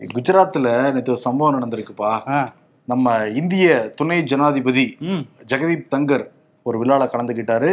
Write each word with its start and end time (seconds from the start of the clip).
குஜராத்ல 0.00 0.68
நேற்று 0.94 1.12
ஒரு 1.12 1.20
சம்பவம் 1.26 1.54
நடந்திருக்குப்பா. 1.56 2.10
நம்ம 2.88 3.14
இந்திய 3.40 3.66
துணை 3.98 4.18
ஜனாதிபதி 4.30 4.84
ஜெகதீப் 5.50 5.86
தங்கர் 5.94 6.24
ஒரு 6.66 6.76
விழாவில் 6.80 7.12
கலந்துக்கிட்டாரு 7.12 7.70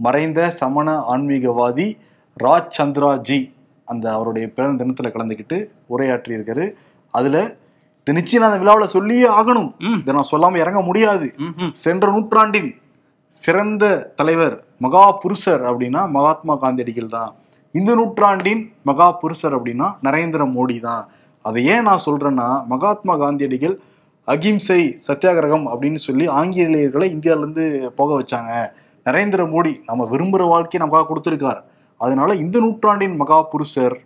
மறைந்த 0.00 0.40
சமண 0.58 0.96
ஆன்மீகவாதி 1.12 1.86
ராஜ் 2.44 2.76
சந்திரா 2.78 3.10
ஜி 3.28 3.38
அந்த 3.88 4.06
அவருடைய 4.16 4.46
பிறந்த 4.56 4.78
தினத்துல 4.82 5.10
கலந்துக்கிட்டு 5.14 5.58
உரையாற்றி 5.92 6.36
இருக்காரு 6.36 6.66
அதுல 7.14 7.36
இது 8.02 8.16
நிச்சயம் 8.18 8.46
அந்த 8.48 8.58
விழாவில் 8.62 8.94
சொல்லியே 8.96 9.28
ஆகணும். 9.38 9.70
இதை 10.00 10.12
நான் 10.16 10.30
சொல்லாம 10.32 10.58
இறங்க 10.64 10.80
முடியாது. 10.88 11.26
சென்ற 11.84 12.06
நூற்றாண்டின் 12.14 12.70
சிறந்த 13.34 13.84
தலைவர் 14.18 14.56
மகா 14.84 15.04
புருஷர் 15.22 15.62
அப்படின்னா 15.70 16.02
மகாத்மா 16.16 16.54
காந்தியடிகள் 16.62 17.14
தான். 17.16 17.32
இந்த 17.74 17.90
நூற்றாண்டின் 18.00 18.62
மகா 18.88 19.08
புருஷர் 19.22 19.56
அப்படின்னா 19.58 19.88
நரேந்திர 20.06 20.44
மோடி 20.56 20.78
தான். 20.88 21.04
அதை 21.48 21.60
ஏன் 21.74 21.86
நான் 21.88 22.04
சொல்றேன்னா 22.06 22.48
மகாத்மா 22.72 23.14
காந்தியடிகள் 23.22 23.74
அகிம்சை 24.28 24.80
சத்தியாகிரகம் 25.08 25.66
அப்படின்னு 25.72 26.00
சொல்லி 26.06 26.24
ஆங்கிலேயர்களை 26.40 27.06
இந்தியாவிலேருந்து 27.16 27.64
போக 27.98 28.10
வச்சாங்க. 28.20 28.52
நரேந்திர 29.08 29.42
மோடி 29.54 29.72
நம்ம 29.86 30.08
விரும்புகிற 30.12 30.44
வாழ்க்கையை 30.52 30.80
நமக்காக 30.82 31.06
கொடுத்துருக்கார். 31.08 31.60
அதனால 32.04 32.30
இந்த 32.44 32.56
நூற்றாண்டின் 32.64 33.16
மகா 33.20 33.38
புருஷர் 33.52 33.96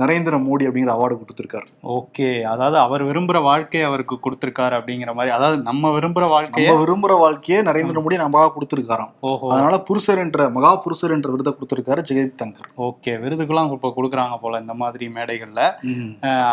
நரேந்திர 0.00 0.38
மோடி 0.46 0.64
அப்படிங்கிற 0.68 0.92
அவார்டு 0.94 1.14
கொடுத்துருக்காரு. 1.18 1.66
ஓகே. 1.96 2.42
அதாவது 2.42 2.78
அவர் 2.78 3.02
விரும்புற 3.04 3.38
வாழ்க்கையை 3.42 3.88
அவருக்கு 3.88 4.16
கொடுத்திருக்காரு 4.24 4.74
அப்படிங்கிற 4.78 5.14
மாதிரி. 5.14 5.30
அதாவது 5.34 5.62
நம்ம 5.62 5.90
விரும்புற 5.98 6.24
வாழ்க்கையை 6.28 6.72
விரும்புகிற 6.76 7.14
வாழ்க்கையை 7.18 7.60
நரேந்திர 7.64 8.02
மோடி 8.04 8.16
நமக்காக 8.22 8.50
கொடுத்துருக்காராம். 8.56 9.12
ஓஹோ. 9.20 9.48
அதனால 9.52 9.78
புருஷர் 9.78 10.18
என்ற 10.18 10.48
மகா 10.48 10.72
புருஷர் 10.76 11.10
என்ற 11.10 11.30
விருதை 11.30 11.52
கொடுத்திருக்காரு 11.52 12.02
ஜெகதீப் 12.10 12.40
தங்கர். 12.42 12.68
ஓகே. 12.88 13.14
விருதுக்கெல்லாம் 13.24 13.72
இப்போ 13.76 13.92
கொடுக்குறாங்க 13.96 14.36
போல 14.40 14.60
இந்த 14.60 14.74
மாதிரி 14.74 15.08
மேடைகள்ல. 15.08 15.62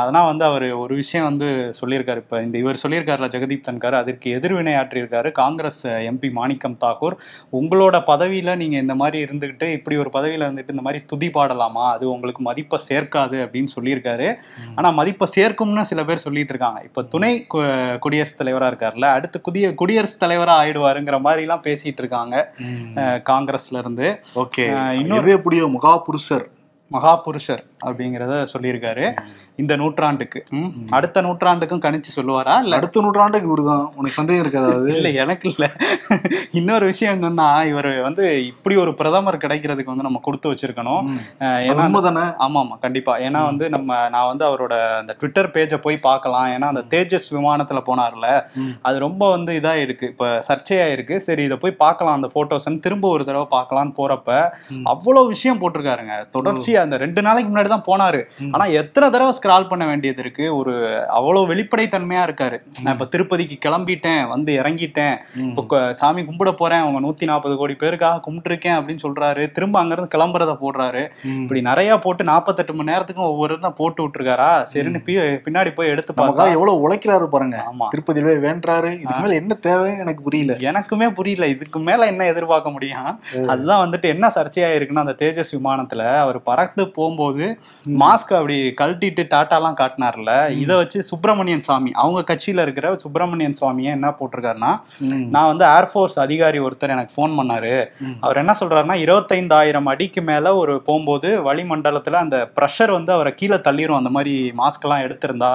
அதனால் 0.01 0.29
வந்து 0.31 0.45
அவர் 0.45 0.67
ஒரு 0.73 0.95
விஷயம் 0.95 1.27
வந்து 1.29 1.49
சொல்லியிருக்காரு. 1.81 2.23
இப்போ 2.25 2.41
இந்த 2.41 2.57
இவர் 2.57 2.81
சொல்லியிருக்காருல 2.83 3.31
ஜெகதீப் 3.35 3.67
தன்கர் 3.69 3.99
அதற்கு 4.01 4.29
எதிர்வினை 4.39 4.73
ஆற்றியிருக்காரு 4.73 5.31
காங்கிரஸ் 5.41 5.83
எம்பி 6.11 6.31
மாணிக்கம் 6.39 6.79
தாக்கூர் 6.85 7.17
உங்களோட 7.59 8.03
பதவியில் 8.03 8.57
நீங்கள் 8.63 8.81
இந்த 8.81 8.95
மாதிரி 8.95 9.19
இருந்துக்கிட்டு 9.25 9.67
இப்படி 9.77 9.97
ஒரு 9.97 10.09
பதவியில் 10.09 10.47
இருந்துட்டு 10.47 10.75
இந்த 10.77 10.85
மாதிரி 10.87 11.01
துதி 11.05 11.29
பாடலாமா? 11.29 11.85
அது 11.91 12.05
உங்களுக்கு 12.11 12.41
மதிப்பை 12.41 12.79
சேர்க்காது 12.89 13.32
அப்படின்னு 13.37 13.67
சொல்லியிருக்காரு. 13.79 14.35
ஆனால் 14.75 14.93
மதிப்பை 14.93 15.27
சேர்க்கும்னு 15.35 15.81
சில 15.81 16.03
பேர் 16.03 16.17
சொல்லிட்டு 16.17 16.53
இருக்காங்க. 16.53 16.81
இப்போ 16.83 17.03
துணை 17.03 17.47
குடியரசுத் 17.99 18.37
தலைவராக 18.37 18.75
இருக்கார்ல 18.75 19.05
அடுத்து 19.05 19.41
குடிய 19.51 19.73
குடியரசுத் 19.73 20.19
தலைவராக 20.19 20.65
ஆயிடுவாருங்கிற 20.65 21.19
மாதிரிலாம் 21.23 21.61
பேசிட்டு 21.63 21.97
இருக்காங்க 21.97 22.55
காங்கிரஸ்ல 23.29 23.77
இருந்து. 23.77 24.19
ஓகே. 24.35 24.61
இன்னொரு- 25.01 25.21
எது 25.21 25.31
எப்படியோ 25.31 25.67
மகா 25.67 25.97
புருஷர் 25.97 26.47
மகாபுருஷர். 26.91 27.63
அப்படிங்கிறத 27.85 28.43
சொல்லியிருக்காரு. 28.53 29.05
இந்த 29.55 29.75
நூற்றாண்டுக்கு. 29.75 30.39
அடுத்த 30.89 31.21
நூற்றாண்டுக்கும் 31.21 31.81
கணிச்சு 31.83 32.11
சொல்லுவாரா? 32.15 32.59
இல்ல 32.63 32.75
அடுத்த 32.75 33.01
நூற்றாண்டுக்கு 33.01 33.49
இவருதான் 33.49 33.83
உனக்கு 33.95 34.11
சந்தேகம் 34.11 34.43
இருக்காது 34.43 34.93
இல்ல 34.93 35.09
எனக்கு 35.23 35.49
இல்ல. 35.49 35.65
இன்னொரு 36.51 36.85
விஷயம் 36.85 37.15
என்னன்னா 37.15 37.65
இவர் 37.65 38.01
வந்து 38.01 38.45
இப்படி 38.45 38.75
ஒரு 38.75 38.93
பிரதமர் 38.93 39.37
கிடைக்கிறதுக்கு 39.37 39.93
வந்து 39.93 40.03
நம்ம 40.03 40.21
கொடுத்து 40.23 40.53
வச்சிருக்கணும். 40.53 41.03
ஏன்னா 41.67 41.85
ஆமா 42.39 42.59
ஆமா 42.61 42.79
கண்டிப்பா. 42.79 43.17
ஏன்னா 43.19 43.43
வந்து 43.43 43.69
நம்ம 43.69 44.09
நான் 44.09 44.27
வந்து 44.27 44.45
அவரோட 44.45 44.73
அந்த 44.97 45.13
ட்விட்டர் 45.13 45.49
பேஜை 45.49 45.77
போய் 45.77 45.97
பார்க்கலாம். 45.99 46.47
ஏன்னா 46.47 46.67
அந்த 46.73 46.83
தேஜஸ் 46.89 47.29
விமானத்துல 47.31 47.81
போனார்ல. 47.87 48.27
அது 48.81 48.99
ரொம்ப 48.99 49.29
வந்து 49.29 49.53
இதா 49.53 49.73
இருக்கு 49.81 50.07
இப்ப 50.07 50.27
சர்ச்சையா 50.49 50.91
இருக்கு 50.91 51.19
சரி 51.19 51.43
இதை 51.43 51.57
போய் 51.57 51.81
பார்க்கலாம். 51.83 52.13
அந்த 52.13 52.29
போட்டோஸ் 52.35 52.71
திரும்ப 52.79 53.07
ஒரு 53.07 53.25
தடவை 53.25 53.47
பார்க்கலாம்னு 53.51 53.95
போறப்ப. 53.97 54.29
அவ்வளவு 54.85 55.27
விஷயம் 55.27 55.61
போட்டிருக்காருங்க. 55.61 56.15
தொடர்ச்சியா 56.35 56.79
அந்த 56.79 56.97
ரெண்டு 56.97 57.21
நாளைக்கு 57.21 57.49
முன்னாடி 57.51 57.72
தான் 57.73 57.85
போனாரு. 57.89 58.21
ஆனா 58.53 58.65
எத்தனை 58.81 59.07
தடவை 59.15 59.33
ஸ்கிரால் 59.39 59.69
பண்ண 59.71 59.83
வேண்டியது 59.91 60.21
இருக்கு? 60.25 60.45
ஒரு 60.59 60.73
அவ்வளவு 61.17 61.49
வெளிப்படைத்தன்மையா 61.53 62.23
இருக்காரு. 62.27 62.59
நான் 62.83 62.93
இப்ப 62.95 63.07
திருப்பதிக்கு 63.13 63.57
கிளம்பிட்டேன் 63.65 64.21
வந்து 64.33 64.51
இறங்கிட்டேன். 64.61 65.15
இப்போ 65.49 65.81
சாமி 66.01 66.21
கும்பிட 66.29 66.51
போறேன் 66.61 66.83
அவங்க 66.83 66.99
நூத்தி 67.05 67.25
நாற்பது 67.29 67.55
கோடி 67.61 67.75
பேருக்காக 67.83 68.21
கும்பிட்டுருக்கேன் 68.25 68.77
அப்படின்னு 68.79 69.05
சொல்றாரு. 69.05 69.43
திரும்ப 69.57 69.75
அங்கிருந்து 69.81 70.13
கிளம்புறத 70.15 70.55
போடுறாரு. 70.63 71.03
இப்படி 71.43 71.61
நிறைய 71.69 71.91
போட்டு 72.05 72.23
நாற்பத்தெட்டு 72.31 72.75
மணி 72.77 72.91
நேரத்துக்கும் 72.91 73.29
ஒவ்வொரு 73.31 73.57
தான் 73.65 73.77
போட்டு 73.79 74.01
விட்டுருக்காரா? 74.03 74.49
சரின்னு 74.73 75.01
பின்னாடி 75.47 75.73
போய் 75.77 75.91
எடுத்து 75.93 76.11
பார்த்தா 76.19 76.47
எவ்வளவு 76.57 76.83
உழைக்கிறாரு 76.85 77.27
பாருங்க. 77.35 77.57
ஆமா. 77.71 77.87
திருப்பதியில 77.95 78.29
போய் 78.29 78.43
வேண்டாரு 78.47 78.91
இதுக்கு 79.01 79.23
மேல 79.25 79.39
என்ன 79.41 79.57
தேவைன்னு 79.67 80.03
எனக்கு 80.05 80.21
புரியல. 80.27 80.53
எனக்குமே 80.69 81.09
புரியல. 81.19 81.47
இதுக்கு 81.55 81.79
மேல 81.89 82.07
என்ன 82.13 82.27
எதிர்பார்க்க 82.33 82.75
முடியும்? 82.75 83.09
அதுதான் 83.53 83.83
வந்துட்டு 83.83 84.07
என்ன 84.13 84.31
சர்ச்சையா 84.37 84.69
இருக்குன்னா 84.77 85.05
அந்த 85.05 85.15
தேஜஸ் 85.21 85.53
விமானத்துல 85.57 86.03
அவர் 86.23 86.39
பறந்து 86.49 86.83
போகும்போது 86.97 87.45
மாஸ்க் 88.01 88.31
அப்படி 88.37 88.57
கழட்டிட்டு 88.79 89.23
டாட்டாலாம் 89.33 89.77
காட்டினார்ல 89.79 90.31
இதை 90.63 90.75
வச்சு 90.81 90.99
சுப்பிரமணியன் 91.09 91.63
சாமி 91.67 91.91
அவங்க 92.03 92.21
கட்சியில 92.29 92.65
இருக்கிற 92.65 92.91
சுப்பிரமணியன் 93.03 93.57
சுவாமியை 93.59 93.91
என்ன 93.97 94.09
போட்டிருக்காருன்னா. 94.19 94.71
நான் 95.33 95.49
வந்து 95.51 95.65
ஏர்ஃபோர்ஸ் 95.77 96.17
அதிகாரி 96.25 96.59
ஒருத்தர் 96.65 96.93
எனக்கு 96.95 97.15
ஃபோன் 97.15 97.33
பண்ணாரு. 97.39 97.73
அவர் 98.25 98.41
என்ன 98.43 98.55
சொல்றாருன்னா 98.61 98.97
இருபத்தைந்தாயிரம் 99.05 99.89
அடிக்கு 99.93 100.23
மேல 100.29 100.55
ஒரு 100.61 100.75
போகும்போது 100.87 101.31
வளிமண்டலத்துல 101.47 102.21
அந்த 102.23 102.37
ப்ரெஷர் 102.57 102.93
வந்து 102.97 103.13
அவரை 103.17 103.33
கீழே 103.41 103.59
தள்ளிரும். 103.67 103.99
அந்த 104.01 104.13
மாதிரி 104.17 104.35
மாஸ்க் 104.61 104.87
எல்லாம் 104.87 105.03
எடுத்திருந்தா 105.07 105.51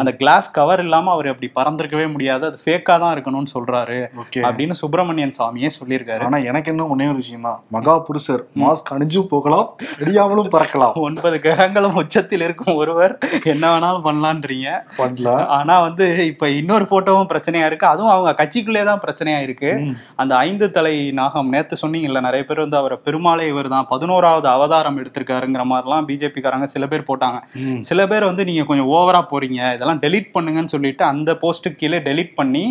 அந்த 0.00 0.12
கிளாஸ் 0.20 0.50
கவர் 0.58 0.82
இல்லாம 0.86 1.12
அவர் 1.16 1.30
அப்படி 1.32 1.50
பறந்திருக்கவே 1.58 2.06
முடியாது. 2.14 2.44
அது 2.50 2.58
ஃபேக்கா 2.64 2.96
தான் 3.04 3.14
இருக்கணும்னு 3.16 3.52
சொல்றாரு 3.56 3.98
அப்படின்னு 4.46 4.76
சுப்பிரமணியன் 4.82 5.36
சாமியே 5.38 5.70
சொல்லியிருக்காரு. 5.78 6.24
ஆனா 6.28 6.40
எனக்கு 6.50 6.72
இன்னும் 6.74 6.92
ஒன்னே 6.94 7.08
ஒரு 7.12 7.20
விஷயம் 7.22 7.46
தான் 7.48 7.58
மகா 7.76 7.96
புருஷர் 8.08 8.44
மாஸ்க் 8.64 8.92
அணிஞ்சும் 8.96 9.30
போகலாம் 9.34 9.66
அடியாமலும் 10.02 10.52
பறக்கலாம். 10.54 10.94
ஒன்பது 11.08 11.36
கிரகங்களும் 11.40 11.94
உச்சத்தில் 11.94 12.44
இருக்கும் 12.46 12.74
ஒருவர். 12.74 13.18
என்ன 13.44 13.64
வேணாலும் 13.72 14.04
பண்ணலான்றீங்க. 14.06 14.68
பண்ணலாம். 14.96 15.42
ஆனா 15.48 15.80
வந்து 15.80 16.26
இப்ப 16.26 16.48
இன்னொரு 16.60 16.86
போட்டோவும் 16.90 17.30
பிரச்சனையா 17.32 17.66
இருக்கு. 17.66 17.86
அதுவும் 17.86 18.12
அவங்க 18.14 18.32
கட்சிக்குள்ளே 18.42 18.84
தான் 18.84 19.02
பிரச்சனையா 19.06 19.40
இருக்கு. 19.40 19.70
அந்த 20.16 20.36
ஐந்து 20.36 20.68
தலை 20.70 20.94
நாகம் 21.12 21.48
நேத்து 21.48 21.76
சொன்னீங்கல்ல 21.82 22.20
நிறைய 22.20 22.44
பேர் 22.44 22.64
வந்து 22.64 22.76
அவரை 22.76 22.98
பெருமாளே 23.04 23.46
இவர் 23.48 23.68
தான். 23.68 23.86
பதினோராவது 23.90 24.48
அவதாரம் 24.48 24.98
எடுத்திருக்காருங்கிற 25.02 25.64
மாதிரிலாம் 25.72 26.08
பிஜேபி 26.10 26.42
காரங்க 26.42 26.68
சில 26.76 26.86
பேர் 26.86 27.08
போட்டாங்க. 27.10 27.40
சில 27.80 28.06
பேர் 28.06 28.24
வந்து 28.24 28.44
நீங்க 28.44 28.64
கொஞ்சம் 28.64 28.90
ஓவரா 28.96 29.22
போறீங்க. 29.32 29.60
இதெல்லாம் 29.74 30.02
டெலீட் 30.06 30.30
பண்ணுங்கன்னு 30.34 30.74
சொல்லிட்டு 30.76 31.04
அந்த 31.04 31.32
போஸ்ட்டுக்கு 31.42 31.80
கீழே 31.82 31.98
டெலீட் 31.98 32.34
பண்ணி 32.34 32.64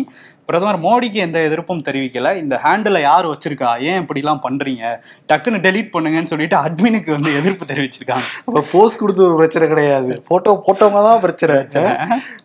பிரதமர் 0.50 0.78
மோடிக்கு 0.84 1.18
எந்த 1.26 1.38
எதிர்ப்பும் 1.48 1.84
தெரிவிக்கல. 1.88 2.28
இந்த 2.36 2.60
ஹேண்டில் 2.64 3.00
யார் 3.00 3.26
வச்சிருக்கா? 3.26 3.70
ஏன் 3.90 4.00
இப்படிலாம் 4.02 4.42
பண்றீங்க? 4.46 4.84
டக்குன்னு 5.30 5.60
டெலீட் 5.66 5.92
பண்ணுங்கன்னு 5.92 6.30
சொல்லிட்டு 6.32 6.56
அட்மினுக்கு 6.56 7.10
வந்து 7.10 7.32
எதிர்ப்பு 7.40 7.66
தெரிவிச்சிருக்காங்க. 7.72 8.26
அப்ப 8.44 8.64
போஸ்ட் 8.72 8.98
கொடுத்து 8.98 9.22
ஒரு 9.26 9.36
பிரச்சனை 9.36 9.68
கிடையாது. 9.68 10.12
போட்டோ 10.28 10.52
போட்டவங்க 10.66 11.02
தான் 11.08 11.20
பிரச்சனை. 11.20 11.56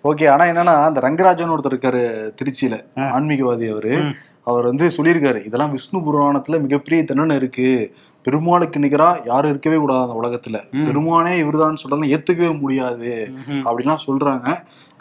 ஓகே 0.04 0.28
ஆனா 0.34 0.46
என்னன்னா 0.52 0.76
அந்த 0.90 1.02
ரங்கராஜன் 1.08 1.54
ஒருத்தர் 1.56 1.76
இருக்காரு 1.76 2.04
திருச்சியில. 2.40 2.78
ஆன்மீகவாதி 3.18 3.70
அவரு. 3.72 3.94
அவர் 4.50 4.64
வந்து 4.64 4.88
சொல்லியிருக்காரு 4.98 5.40
இதெல்லாம் 5.46 5.72
விஷ்ணு 5.72 6.00
புராணத்துல 6.08 6.62
மிகப்பெரிய 6.62 7.04
தண்டனை 7.04 7.36
இருக்கு. 7.36 7.70
பெருமாளுக்கு 8.26 8.80
நிகரா 8.80 9.08
யாரும் 9.26 9.50
இருக்கவே 9.50 9.78
கூடாது 9.78 10.04
அந்த 10.06 10.16
உலகத்துல. 10.22 10.58
பெருமானே 10.88 11.34
இவர்தான் 11.38 11.82
சொல்றாலும் 11.82 12.12
ஏத்துக்கவே 12.16 12.60
முடியாது. 12.60 13.12
ம்ஹும். 13.32 13.64
அப்படிலாம் 13.70 14.04
சொல்றாங்க. 14.08 14.48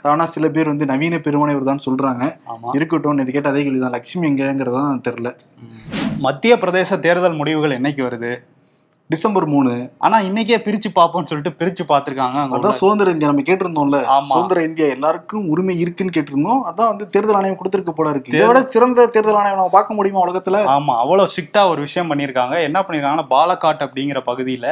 ஆனா 0.09 0.25
சில 0.27 0.49
பேர் 0.49 0.67
வந்து 0.67 0.87
நவீன 0.87 1.17
பெருமானே 1.17 1.51
இவர்தான் 1.51 1.81
சொல்றாங்க. 1.91 2.37
இருக்கட்டும் 2.73 3.19
இது 3.19 3.33
கேட்ட 3.33 3.49
அதே 3.49 3.63
கேள்விதான். 3.63 3.91
லட்சுமி 3.91 4.29
எங்கங்கிறதான் 4.29 5.01
தெரியல. 5.09 5.37
மத்திய 6.19 6.57
பிரதேச 6.57 6.99
தேர்தல் 6.99 7.35
முடிவுகள் 7.35 7.81
என்னைக்கு 7.81 8.11
வருது? 8.11 8.45
டிசம்பர் 9.15 9.49
மூணு. 9.55 9.73
ஆனா 10.07 10.17
இன்னைக்கே 10.29 10.59
பிரிச்சு 10.67 10.91
பார்ப்போம்னு 10.99 11.31
சொல்லிட்டு 11.31 11.57
பிரிச்சு 11.61 11.85
பார்த்திருக்காங்க 11.93 12.39
அதான் 12.59 12.79
சுதந்திர 12.83 13.13
இந்தியா 13.15 13.31
நம்ம 13.31 13.47
கேட்டிருந்தோம்ல. 13.49 13.99
சுதந்திர 14.31 14.63
இந்தியா 14.69 14.87
எல்லாருக்கும் 14.97 15.47
உரிமை 15.53 15.75
இருக்குன்னு 15.83 16.15
கேட்டிருந்தோம். 16.17 16.63
அதான் 16.71 16.91
வந்து 16.93 17.05
தேர்தல் 17.15 17.39
ஆணையம் 17.39 17.59
கொடுத்திருக்க 17.61 17.93
போல 17.99 18.13
இருக்கு 18.15 18.33
இதை 18.37 18.47
விட 18.51 18.61
சிறந்த 18.75 19.07
தேர்தல் 19.15 19.39
ஆணையம் 19.41 19.59
நம்ம 19.61 19.73
பார்க்க 19.75 19.97
முடியுமா 19.99 20.23
உலகத்துல? 20.27 20.61
ஆமா. 20.77 20.95
அவ்வளவு 21.03 21.31
ஸ்ட்ரிக்டா 21.33 21.63
ஒரு 21.73 21.81
விஷயம் 21.87 22.11
பண்ணியிருக்காங்க. 22.11 22.55
என்ன 22.69 22.79
பண்ணிருக்காங்கன்னா 22.87 23.27
பாலக்காட் 23.35 23.85
அப்படிங்கிற 23.87 24.23
பகுதியில 24.31 24.67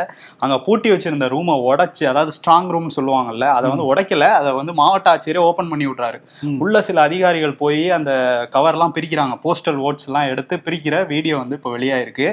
அங்க 0.44 0.56
பூட்டி 0.66 0.90
வச்சிருந்த 0.94 1.28
ரூமை 1.34 1.56
உடைச்சு 1.68 2.04
அதாவது 2.12 2.34
ஸ்ட்ராங் 2.38 2.70
ரூம் 2.74 2.88
சொல்லுவாங்கல்ல 2.96 3.48
அதை 3.56 3.66
வந்து 3.72 3.86
உடைக்கல. 3.90 4.28
அதை 4.40 4.52
வந்து 4.60 4.74
மாவட்ட 4.80 5.14
ஆட்சியரே 5.14 5.42
ஓபன் 5.48 5.70
பண்ணி 5.72 5.86
விட்றாரு. 5.90 6.20
உள்ள 6.64 6.82
சில 6.88 7.00
அதிகாரிகள் 7.08 7.54
போய் 7.62 7.84
அந்த 7.98 8.10
கவர்லாம் 8.56 8.94
பிரிக்கிறாங்க. 8.98 9.36
போஸ்டல் 9.46 9.80
ஓட்ஸ் 9.88 10.08
எல்லாம் 10.10 10.28
எடுத்து 10.32 10.54
பிரிக்கிற 10.66 10.94
வீடியோ 11.12 11.36
வந்து 11.42 11.56
இப்போ 11.58 11.70
வெளியாயிருக்கு. 11.76 12.28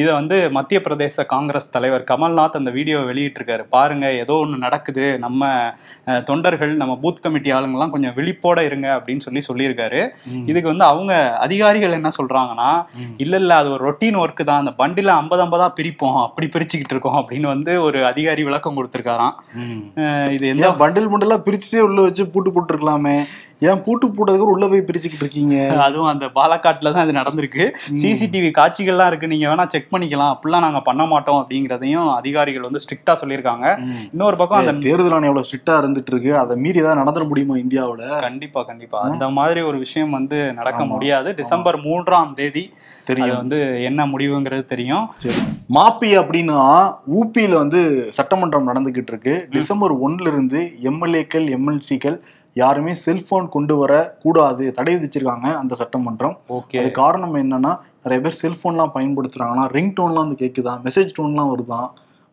இதை 0.00 0.10
வந்து 0.18 0.36
மத்திய 0.56 0.80
பிரதேச 0.86 1.24
காங்கிரஸ் 1.26 1.46
தலைவர் 1.70 2.04
கமல்நாத் 2.10 2.58
அந்த 2.60 2.70
வீடியோ 2.70 2.98
வெளியிட்டிருக்காரு. 2.98 3.64
பாருங்க 3.70 4.12
ஏதோ 4.12 4.34
ஒன்று 4.34 4.58
நடக்குது. 4.58 5.18
நம்ம 5.18 5.50
தொண்டர்கள் 6.24 6.76
நம்ம 6.76 6.98
பூத் 7.02 7.22
கமிட்டி 7.22 7.52
ஆளுங்கெல்லாம் 7.52 7.90
கொஞ்சம் 7.90 8.14
விழிப்போட 8.16 8.64
இருங்க 8.64 8.88
அப்படின்னு 8.96 9.24
சொல்லி 9.26 9.42
சொல்லியிருக்காரு. 9.50 10.08
இதுக்கு 10.46 10.68
வந்து 10.68 10.84
அவங்க 10.84 11.36
அதிகாரிகள் 11.38 11.92
என்ன 11.92 12.08
சொல்றாங்கன்னா. 12.22 12.70
இல்ல 13.16 13.36
இல்ல 13.36 13.56
அது 13.56 13.70
ஒரு 13.70 13.82
ரொட்டீன் 13.90 14.18
ஒர்க் 14.24 14.44
தான். 14.44 14.66
அந்த 14.66 14.74
பண்டில 14.84 15.06
ஐம்பது 15.06 15.44
ஐம்பதா 15.44 15.68
பிரிப்போம். 15.80 16.22
அப்படி 16.22 16.48
பிரிச்சுக்கிட்டு 16.52 16.94
இருக்கோம். 16.94 17.18
அப்படின்னு 17.18 17.46
வந்து 17.46 17.82
ஒரு 17.82 18.06
அதிகாரி 18.06 18.44
விளக்கம் 18.44 18.76
கொடுத்திருக்காராம். 18.76 19.36
இது 20.30 20.48
எந்த 20.48 20.70
பண்டில் 20.70 21.10
பண்டிலா 21.12 21.36
பிரிச்சுட்டே 21.48 21.78
உள்ள 21.78 22.00
வச்சு 22.02 22.26
பூட்டு 22.26 22.50
போட்டுருக்கலாமே? 22.50 23.24
ஏன் 23.60 23.82
பூட்டு 23.84 24.06
போட்டதுக்கு 24.08 24.48
உள்ள 24.54 24.68
போய் 24.68 24.84
பிரிச்சுக்கிட்டு 24.88 25.24
இருக்கீங்க? 25.24 25.54
அதுவும் 25.82 26.10
அந்த 26.10 26.26
பாலக்காட்டுல 26.34 26.92
தான் 26.96 27.04
இது 27.08 27.14
நடந்திருக்கு. 27.18 27.64
சிசிடிவி 28.02 28.50
காட்சிகள்லாம் 28.58 29.06
இருக்கு. 29.06 29.26
நீங்க 29.26 29.46
வேணா 29.48 29.66
செக் 29.66 29.88
பண்ணிக்கலாம். 29.94 30.32
அப்படிலாம் 30.34 30.66
நாங்க 30.66 30.80
பண்ண 30.80 31.04
மாட்டோம் 31.04 31.40
அப்படிங்கறதையும் 31.40 32.08
அதிகாரிகள் 32.14 32.66
வந்து 32.66 32.82
ஸ்ட்ரிக்டா 32.84 33.14
சொல்லியிருக்காங்க. 33.22 33.66
இன்னொரு 34.12 34.36
பக்கம் 34.36 34.58
அந்த 34.58 34.74
தேர்தல் 34.86 35.16
ஆணையம் 35.18 35.32
எவ்வளவு 35.32 35.48
ஸ்ட்ரிக்டா 35.48 35.76
இருந்துட்டு 35.82 36.12
இருக்கு? 36.14 36.32
அதை 36.38 36.56
மீறி 36.56 36.78
ஏதாவது 36.78 37.00
நடந்துட 37.02 37.28
முடியுமா 37.28 37.56
இந்தியாவுல 37.56 38.20
கண்டிப்பா 38.20 38.62
கண்டிப்பா. 38.62 39.00
அந்த 39.08 39.28
மாதிரி 39.40 39.60
ஒரு 39.70 39.78
விஷயம் 39.78 40.14
வந்து 40.18 40.40
நடக்க. 40.52 40.84
முடியாது. 40.94 41.28
டிசம்பர் 41.34 41.80
மூன்றாம் 41.80 42.32
தேதி 42.34 42.64
தெரியும். 43.04 43.36
வந்து 43.36 43.58
என்ன 43.82 44.06
முடிவுங்கிறது 44.06 44.64
தெரியும். 44.72 45.04
மாப்பி 45.76 46.10
அப்படின்னா 46.22 46.60
ஊபியில 47.18 47.54
வந்து 47.62 47.80
சட்டமன்றம் 48.18 48.68
நடந்துகிட்டு 48.68 49.12
இருக்கு. 49.12 49.34
டிசம்பர் 49.50 49.94
ஒன்னுல 50.06 50.32
இருந்து 50.32 50.60
எம்எல்ஏக்கள் 50.90 51.46
எம்எல்சிக்கள் 51.56 52.18
யாருமே 52.54 52.94
செல்போன் 52.94 53.48
கொண்டு 53.48 53.76
வர 53.76 54.16
கூடாது 54.22 54.72
தடை 54.72 54.94
விதிச்சிருக்காங்க 54.96 55.56
அந்த 55.56 55.74
சட்டமன்றம். 55.74 56.36
ஓகே 56.48 56.78
அது 56.78 56.90
காரணம் 56.90 57.34
என்னன்னா 57.34 57.78
நிறைய 58.02 58.20
பேர் 58.24 58.40
செல்போன்லாம் 58.42 58.94
பயன்படுத்துறாங்கன்னா 58.94 59.66
ரிங் 59.70 59.92
டோன்லாம் 59.92 60.26
வந்து 60.26 60.40
கேக்குதான் 60.44 60.80
மெசேஜ் 60.84 61.10
டோன்லாம் 61.18 61.50
வருதான் 61.54 61.88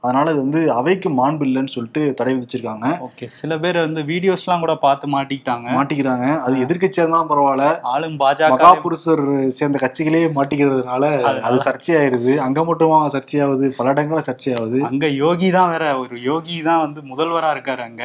அதனால 0.06 0.32
இது 0.32 0.42
வந்து 0.42 0.62
அவைக்கு 0.76 1.10
மாண்பு 1.18 1.46
இல்லைன்னு 1.48 1.74
சொல்லிட்டு 1.74 2.02
தடை 2.18 2.32
விதிச்சிருக்காங்க. 2.34 2.88
ஓகே 3.06 3.26
சில 3.38 3.58
பேர் 3.60 3.80
வந்து 3.82 4.02
வீடியோஸ்லாம் 4.10 4.64
கூட 4.64 4.74
பார்த்து 4.84 5.06
மாட்டிக்கிட்டாங்க. 5.14 5.68
மாட்டிக்கிறாங்க. 5.78 6.28
அது 6.46 6.56
எதிர்க்கட்சியா 6.66 7.06
தான் 7.12 7.30
பரவாயில்ல. 7.32 7.68
ஆளும் 7.92 8.18
பாஜக 8.22 8.52
மகாபுருஷர் 8.56 9.24
சேர்ந்த 9.58 9.80
கட்சிகளே 9.84 10.22
மாட்டிக்கிறதுனால 10.38 11.04
அது 11.48 11.60
சர்ச்சையாயிருது. 11.68 12.34
அங்க 12.46 12.60
மட்டுமா 12.70 13.00
சர்ச்சையாகுது 13.16 13.68
பல 13.78 13.94
இடங்கள 13.96 14.22
சர்ச்சையாகுது 14.28 14.82
அங்க 14.90 15.06
யோகி 15.18 15.50
தான் 15.54 15.72
வேற 15.72 15.86
ஒரு 16.02 16.16
யோகி 16.26 16.58
தான் 16.64 16.84
வந்து 16.86 17.02
முதல்வரா 17.12 17.52
இருக்காரு 17.56 17.84
அங்க. 17.88 18.04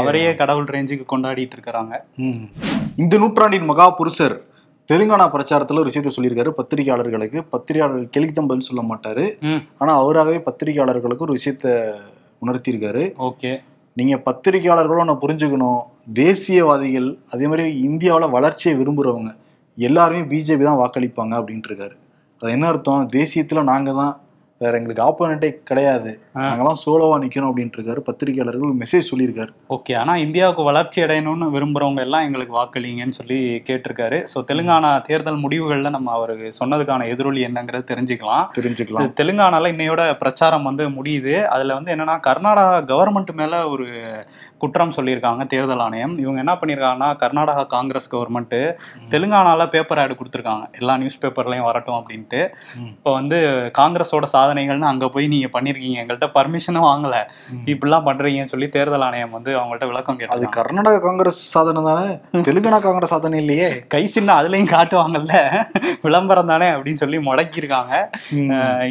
அவரையே 0.00 0.30
கடவுள் 0.40 0.72
ரேஞ்சுக்கு 0.74 1.06
கொண்டாடிட்டு 1.12 1.56
இருக்காங்க 1.58 1.94
ம். 2.22 2.40
இந்த 2.98 3.14
நூற்றாண்டின் 3.22 3.68
மகா 3.68 3.86
புருஷர் 3.96 4.36
தெலுங்கானா 4.92 5.26
பிரச்சாரத்துல 5.34 5.82
ஒரு 5.82 5.90
விஷயத்த 5.90 6.10
சொல்லியிருக்காரு. 6.16 6.50
பத்திரிகையாளர்களுக்கு 6.58 7.38
பத்திரிகையாளர்கள் 7.50 8.10
கேள்விக்கு 8.14 8.38
தான் 8.38 8.50
பதில் 8.50 8.66
சொல்ல 8.68 8.82
மாட்டாரு. 8.88 9.24
ஆனா 9.78 9.92
அவராகவே 9.96 10.38
பத்திரிகையாளர்களுக்கு 10.48 11.26
ஒரு 11.26 11.36
விஷயத்த 11.38 11.66
உணர்த்தியிருக்காரு. 12.44 13.04
ஓகே. 13.28 13.52
நீங்க 13.96 14.16
பத்திரிகையாளர்களும் 14.26 15.08
நான் 15.10 15.22
புரிஞ்சுக்கணும். 15.24 15.80
தேசியவாதிகள் 16.20 17.08
அதே 17.30 17.46
மாதிரி 17.46 17.64
இந்தியாவுல 17.88 18.28
வளர்ச்சியை 18.30 18.74
விரும்புறவங்க 18.80 19.32
எல்லாருமே 19.78 20.22
பிஜேபி 20.32 20.64
தான் 20.68 20.80
வாக்களிப்பாங்க 20.82 21.34
அப்படின்ட்டு 21.40 21.70
இருக்காரு. 21.70 21.94
அது 22.40 22.52
என்ன 22.56 22.66
அர்த்தம்? 22.66 23.02
தேசியத்துல 23.16 23.62
நாங்க 23.62 23.90
தான் 24.00 24.12
வேற 24.62 24.78
எங்களுக்கு 24.78 25.04
ஆப்போனண்டே 25.04 25.48
கிடையாது. 25.64 26.10
ஆ. 26.36 26.42
நாங்கெல்லாம் 26.42 26.80
சோலோவா 26.82 27.16
நிக்கணும் 27.18 27.48
அப்படின்ட்டு 27.48 27.78
இருக்காரு. 27.78 28.00
பத்திரிகையாளர்கள் 28.00 28.72
மெசேஜ் 28.78 29.10
சொல்லியிருக்காரு. 29.10 29.52
ஓகே 29.68 29.96
ஆனா 29.96 30.16
இந்தியாவுக்கு 30.16 30.62
வளர்ச்சி 30.62 31.02
அடையணும்னு 31.02 31.48
விரும்புறவங்க 31.54 32.00
எல்லாம் 32.00 32.22
எங்களுக்கு 32.22 32.54
வாக்களிங்கன்னு 32.58 33.18
சொல்லி 33.20 33.38
கேட்டிருக்காரு. 33.68 34.18
ஸோ 34.32 34.40
தெலுங்கானா 34.50 35.02
தேர்தல் 35.02 35.42
முடிவுகள்ல 35.44 35.90
நம்ம 35.90 36.12
அவருக்கு 36.12 36.52
சொன்னதுக்கான 36.60 37.08
எதிரொலி 37.08 37.46
என்னங்கிறது 37.46 37.86
தெரிஞ்சுக்கலாம். 37.92 38.46
தெரிஞ்சுக்கலாம். 38.58 39.10
தெலுங்கானால 39.20 39.72
இன்னையோட 39.72 40.18
பிரச்சாரம் 40.18 40.62
வந்து 40.62 40.86
முடியுது. 40.90 41.36
அதுல 41.48 41.74
வந்து 41.74 41.94
என்னன்னா 41.94 42.16
கர்நாடகா 42.26 42.78
கவர்மெண்ட் 42.92 43.32
மேல 43.34 43.68
ஒரு 43.68 43.86
குற்றம் 44.62 44.94
சொல்லியிருக்காங்க 44.96 45.42
தேர்தல் 45.52 45.82
ஆணையம். 45.84 46.14
இவங்க 46.22 46.38
என்ன 46.44 46.54
பண்ணியிருக்காங்கன்னா 46.60 47.08
கர்நாடகா 47.22 47.62
காங்கிரஸ் 47.66 48.08
கவர்மெண்ட் 48.14 48.56
தெலுங்கானால 49.12 49.62
பேப்பர் 49.70 50.00
ஆடு 50.02 50.16
கொடுத்துருக்காங்க. 50.18 50.64
எல்லா 50.80 50.94
நியூஸ் 50.96 51.18
பேப்பர்லயும் 51.22 51.66
வரட்டும் 51.68 51.98
அப்படின்ட்டு. 52.00 52.40
இப்போ 52.90 53.12
வந்து 53.12 53.38
காங்கிரஸோட 53.78 54.26
சாதனைகள்னு 54.34 54.90
அங்க 54.92 55.08
போய் 55.14 55.26
நீங்க 55.32 55.48
பண்ணிருக்கீங்க. 55.56 55.96
எங்கள்கிட்ட 56.02 56.28
பர்மிஷனும் 56.38 56.86
வாங்கல. 56.90 57.16
இப்படிலாம் 57.72 58.06
பண்றீங்கன்னு 58.08 58.52
சொல்லி 58.52 58.68
தேர்தல் 58.76 59.06
ஆணையம் 59.08 59.34
வந்து 59.36 59.50
அவங்கள்ட்ட 59.58 59.88
விளக்கம் 59.92 60.16
அது 60.16 60.22
கேட்டாங்க 60.24 60.52
கர்நாடகா 60.58 61.00
காங்கிரஸ் 61.06 61.40
சாதனை 61.54 61.82
தானே? 61.88 62.06
தெலுங்கானா 62.48 62.80
காங்கிரஸ் 62.86 63.14
சாதனை 63.14 63.38
இல்லையே. 63.42 63.68
கை 63.94 64.04
சின்ன 64.16 64.36
அதுலயும் 64.42 64.72
காட்டுவாங்கல்ல. 64.76 65.34
விளம்பரம் 66.06 66.50
தானே 66.52 66.68
அப்படின்னு 66.76 67.02
சொல்லி 67.02 67.20
முடக்கியிருக்காங்க. 67.30 67.94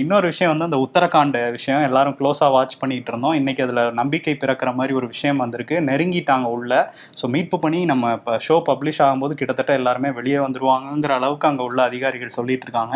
இன்னொரு 0.03 0.25
விஷயம் 0.31 0.51
வந்து 0.53 0.67
அந்த 0.69 0.79
உத்தரகாண்ட் 0.87 1.39
விஷயம் 1.57 1.85
எல்லாரும் 1.89 2.17
க்ளோஸா 2.19 2.49
வாட்ச் 2.55 2.77
பண்ணிட்டு 2.79 3.11
இருந்தோம். 3.11 3.37
இன்னைக்கு 3.41 3.63
அதுல 3.63 3.81
நம்பிக்கை 4.01 4.35
பிறக்கிற 4.43 4.69
மாதிரி 4.79 4.95
ஒரு 4.99 5.07
விஷயம் 5.07 5.41
வந்திருக்கு 5.61 5.87
நெருங்கிட்டாங்க 5.89 6.47
உள்ள. 6.57 6.71
ஸோ 7.19 7.25
மீட்பு 7.33 7.57
பண்ணி 7.63 7.79
நம்ம 7.91 8.11
இப்போ 8.17 8.33
ஷோ 8.47 8.55
பப்ளிஷ் 8.69 9.01
ஆகும்போது 9.05 9.33
கிட்டத்தட்ட 9.39 9.71
எல்லாருமே 9.79 10.09
வெளியே 10.19 10.37
வந்துருவாங்கங்கிற 10.45 11.13
அளவுக்கு 11.19 11.49
அங்க 11.51 11.61
உள்ள 11.69 11.79
அதிகாரிகள் 11.89 12.37
சொல்லிட்டு 12.39 12.65
இருக்காங்க. 12.67 12.95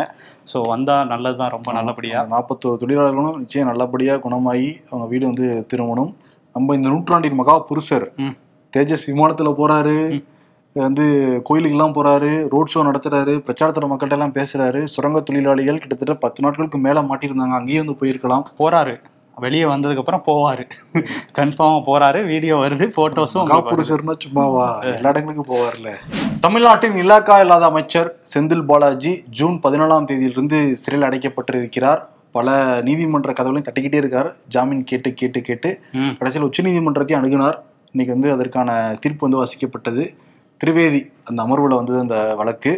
ஸோ 0.52 0.60
வந்தா 0.74 0.96
நல்லதுதான் 1.12 1.54
ரொம்ப 1.56 1.72
நல்லபடியா. 1.78 2.20
நாற்பத்தோரு 2.34 2.80
தொழிலாளர்களும் 2.84 3.40
நிச்சயம் 3.42 3.70
நல்லபடியா 3.72 4.16
குணமாகி 4.26 4.70
அவங்க 4.90 5.06
வீடு 5.12 5.24
வந்து 5.30 5.48
திரும்பணும். 5.72 6.12
நம்ம 6.54 6.74
இந்த 6.78 6.88
நூற்றாண்டின் 6.94 7.40
மகா 7.40 7.56
புருஷர். 7.70 8.06
தேஜஸ் 8.72 9.10
விமானத்துல 9.10 9.50
போறாரு. 9.60 9.98
வந்து 10.76 11.04
கோயிலுக்கெல்லாம் 11.48 11.96
போறாரு. 11.98 12.30
ரோட் 12.54 12.72
ஷோ 12.72 12.80
நடத்துறாரு. 12.88 13.34
பிரச்சாரத்துல 13.46 13.86
மக்கள்கிட்ட 13.90 14.18
எல்லாம் 14.18 14.34
பேசுறாரு. 14.38 14.80
சுரங்க 14.94 15.20
தொழிலாளிகள் 15.28 15.82
கிட்டத்தட்ட 15.82 16.14
பத்து 16.24 16.42
நாட்களுக்கு 16.44 16.78
மேல 16.86 17.02
மாட்டியிருந்தாங்க. 17.10 17.56
அங்கேயே 17.60 17.82
வந்து 17.82 18.00
போயிருக்கலாம். 18.00 18.44
போறாரு. 18.62 18.94
வெளியே 19.44 19.64
வந்ததுக்கு 19.70 20.02
அப்புறம் 20.02 20.24
போவாரு 20.28 20.64
கன்ஃபார்மா 21.38 21.78
போறாரு 21.88 22.20
வீடியோ 22.30 22.54
வருது 22.62 22.86
போட்டோஸும் 22.98 23.42
மகா 23.42 23.58
புருஷர்னா 23.70 24.14
சும்மாவா? 24.24 24.66
எல்லா 24.96 25.10
இடங்களுக்கும் 25.12 25.50
போவார்ல 25.52 25.90
தமிழ்நாட்டின் 26.44 26.96
இலாக்கா 27.02 27.36
இல்லாத 27.44 27.64
அமைச்சர் 27.72 28.08
செந்தில் 28.32 28.64
பாலாஜி 28.70 29.12
ஜூன் 29.38 29.56
பதினாலாம் 29.64 30.08
தேதியிலிருந்து 30.10 30.60
சிறையில் 30.82 31.08
அடைக்கப்பட்டிருக்கிறார். 31.08 32.00
பல 32.36 32.54
நீதிமன்ற 32.86 33.30
கதவுகளையும் 33.36 33.68
தட்டிக்கிட்டே 33.68 34.00
இருக்கார். 34.02 34.30
ஜாமீன் 34.54 34.82
கேட்டு 34.90 35.10
கேட்டு 35.20 35.40
கேட்டு 35.48 35.68
கடைசியில் 36.18 36.48
உச்சநீதிமன்றத்தையும் 36.48 37.20
அணுகினார். 37.20 37.56
இன்னைக்கு 37.92 38.16
வந்து 38.16 38.30
அதற்கான 38.36 38.70
தீர்ப்பு 39.02 39.24
வந்து 39.26 39.40
வாசிக்கப்பட்டது. 39.42 40.04
திரிவேதி 40.60 41.00
அந்த 41.28 41.38
அமர்வில் 41.46 41.78
வந்தது 41.80 41.98
அந்த 42.04 42.18
வழக்கு. 42.40 42.72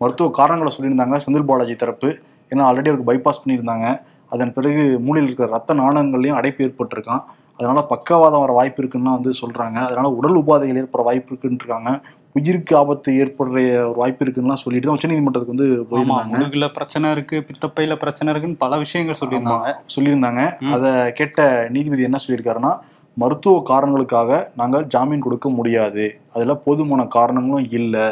மருத்துவ 0.00 0.30
காரணங்களை 0.40 0.70
சொல்லியிருந்தாங்க 0.76 1.18
செந்தில் 1.26 1.50
பாலாஜி 1.50 1.76
தரப்பு. 1.84 2.08
ஏன்னா 2.50 2.64
ஆல்ரெடி 2.70 2.90
அவருக்கு 2.90 3.10
பைபாஸ் 3.10 3.42
பண்ணியிருந்தாங்க. 3.42 3.86
அதன் 4.34 4.52
பிறகு 4.56 4.82
மூளையில் 5.06 5.28
இருக்கிற 5.28 5.48
ரத்த 5.56 5.74
நாணங்கள்லையும் 5.80 6.38
அடைப்பு 6.40 6.64
ஏற்பட்டிருக்கான். 6.66 7.24
அதனால 7.58 7.80
பக்கவாதம் 7.92 8.42
வர 8.44 8.52
வாய்ப்பு 8.52 8.80
இருக்குன்னு 8.82 9.16
வந்து 9.16 9.32
சொல்றாங்க. 9.40 9.78
அதனால 9.88 10.08
உடல் 10.18 10.38
உபாதைகள் 10.40 10.80
ஏற்பட 10.82 11.02
வாய்ப்பு 11.08 11.30
இருக்குன்னு 11.32 11.60
இருக்காங்க 11.62 11.90
உயிருக்கு 12.38 12.74
ஆபத்து 12.78 13.10
ஏற்படுற 13.22 13.56
ஒரு 13.90 13.98
வாய்ப்பு 14.00 14.22
இருக்குன்னு 14.24 14.62
சொல்லிட்டு 14.62 14.86
தான் 14.88 14.96
உச்சநீதிமன்றத்துக்கு 14.98 15.54
வந்து 15.54 15.68
போயிருந்தாங்க. 15.90 16.32
முதுகுல 16.32 16.68
பிரச்சனை 16.78 17.10
இருக்கு 17.10 17.36
பித்தப்பையில 17.48 17.96
பிரச்சனை 18.02 18.28
இருக்குன்னு 18.32 18.62
பல 18.64 18.78
விஷயங்கள் 18.84 19.18
சொல்லியிருந்தாங்க. 19.20 19.68
சொல்லியிருந்தாங்க. 19.94 20.42
அதை 20.76 20.90
கேட்ட 21.20 21.46
நீதிபதி 21.74 22.08
என்ன 22.08 22.20
சொல்லியிருக்காருன்னா 22.24 22.72
மருத்துவ 23.16 23.60
காரணங்களுக்காக 23.70 24.40
நாங்கள் 24.56 24.86
ஜாமீன் 24.94 25.24
கொடுக்க 25.26 25.48
முடியாது. 25.48 26.04
அதில் 26.32 26.62
போதுமான 26.64 27.02
காரணங்களும் 27.16 27.70
இல்லை. 27.78 28.06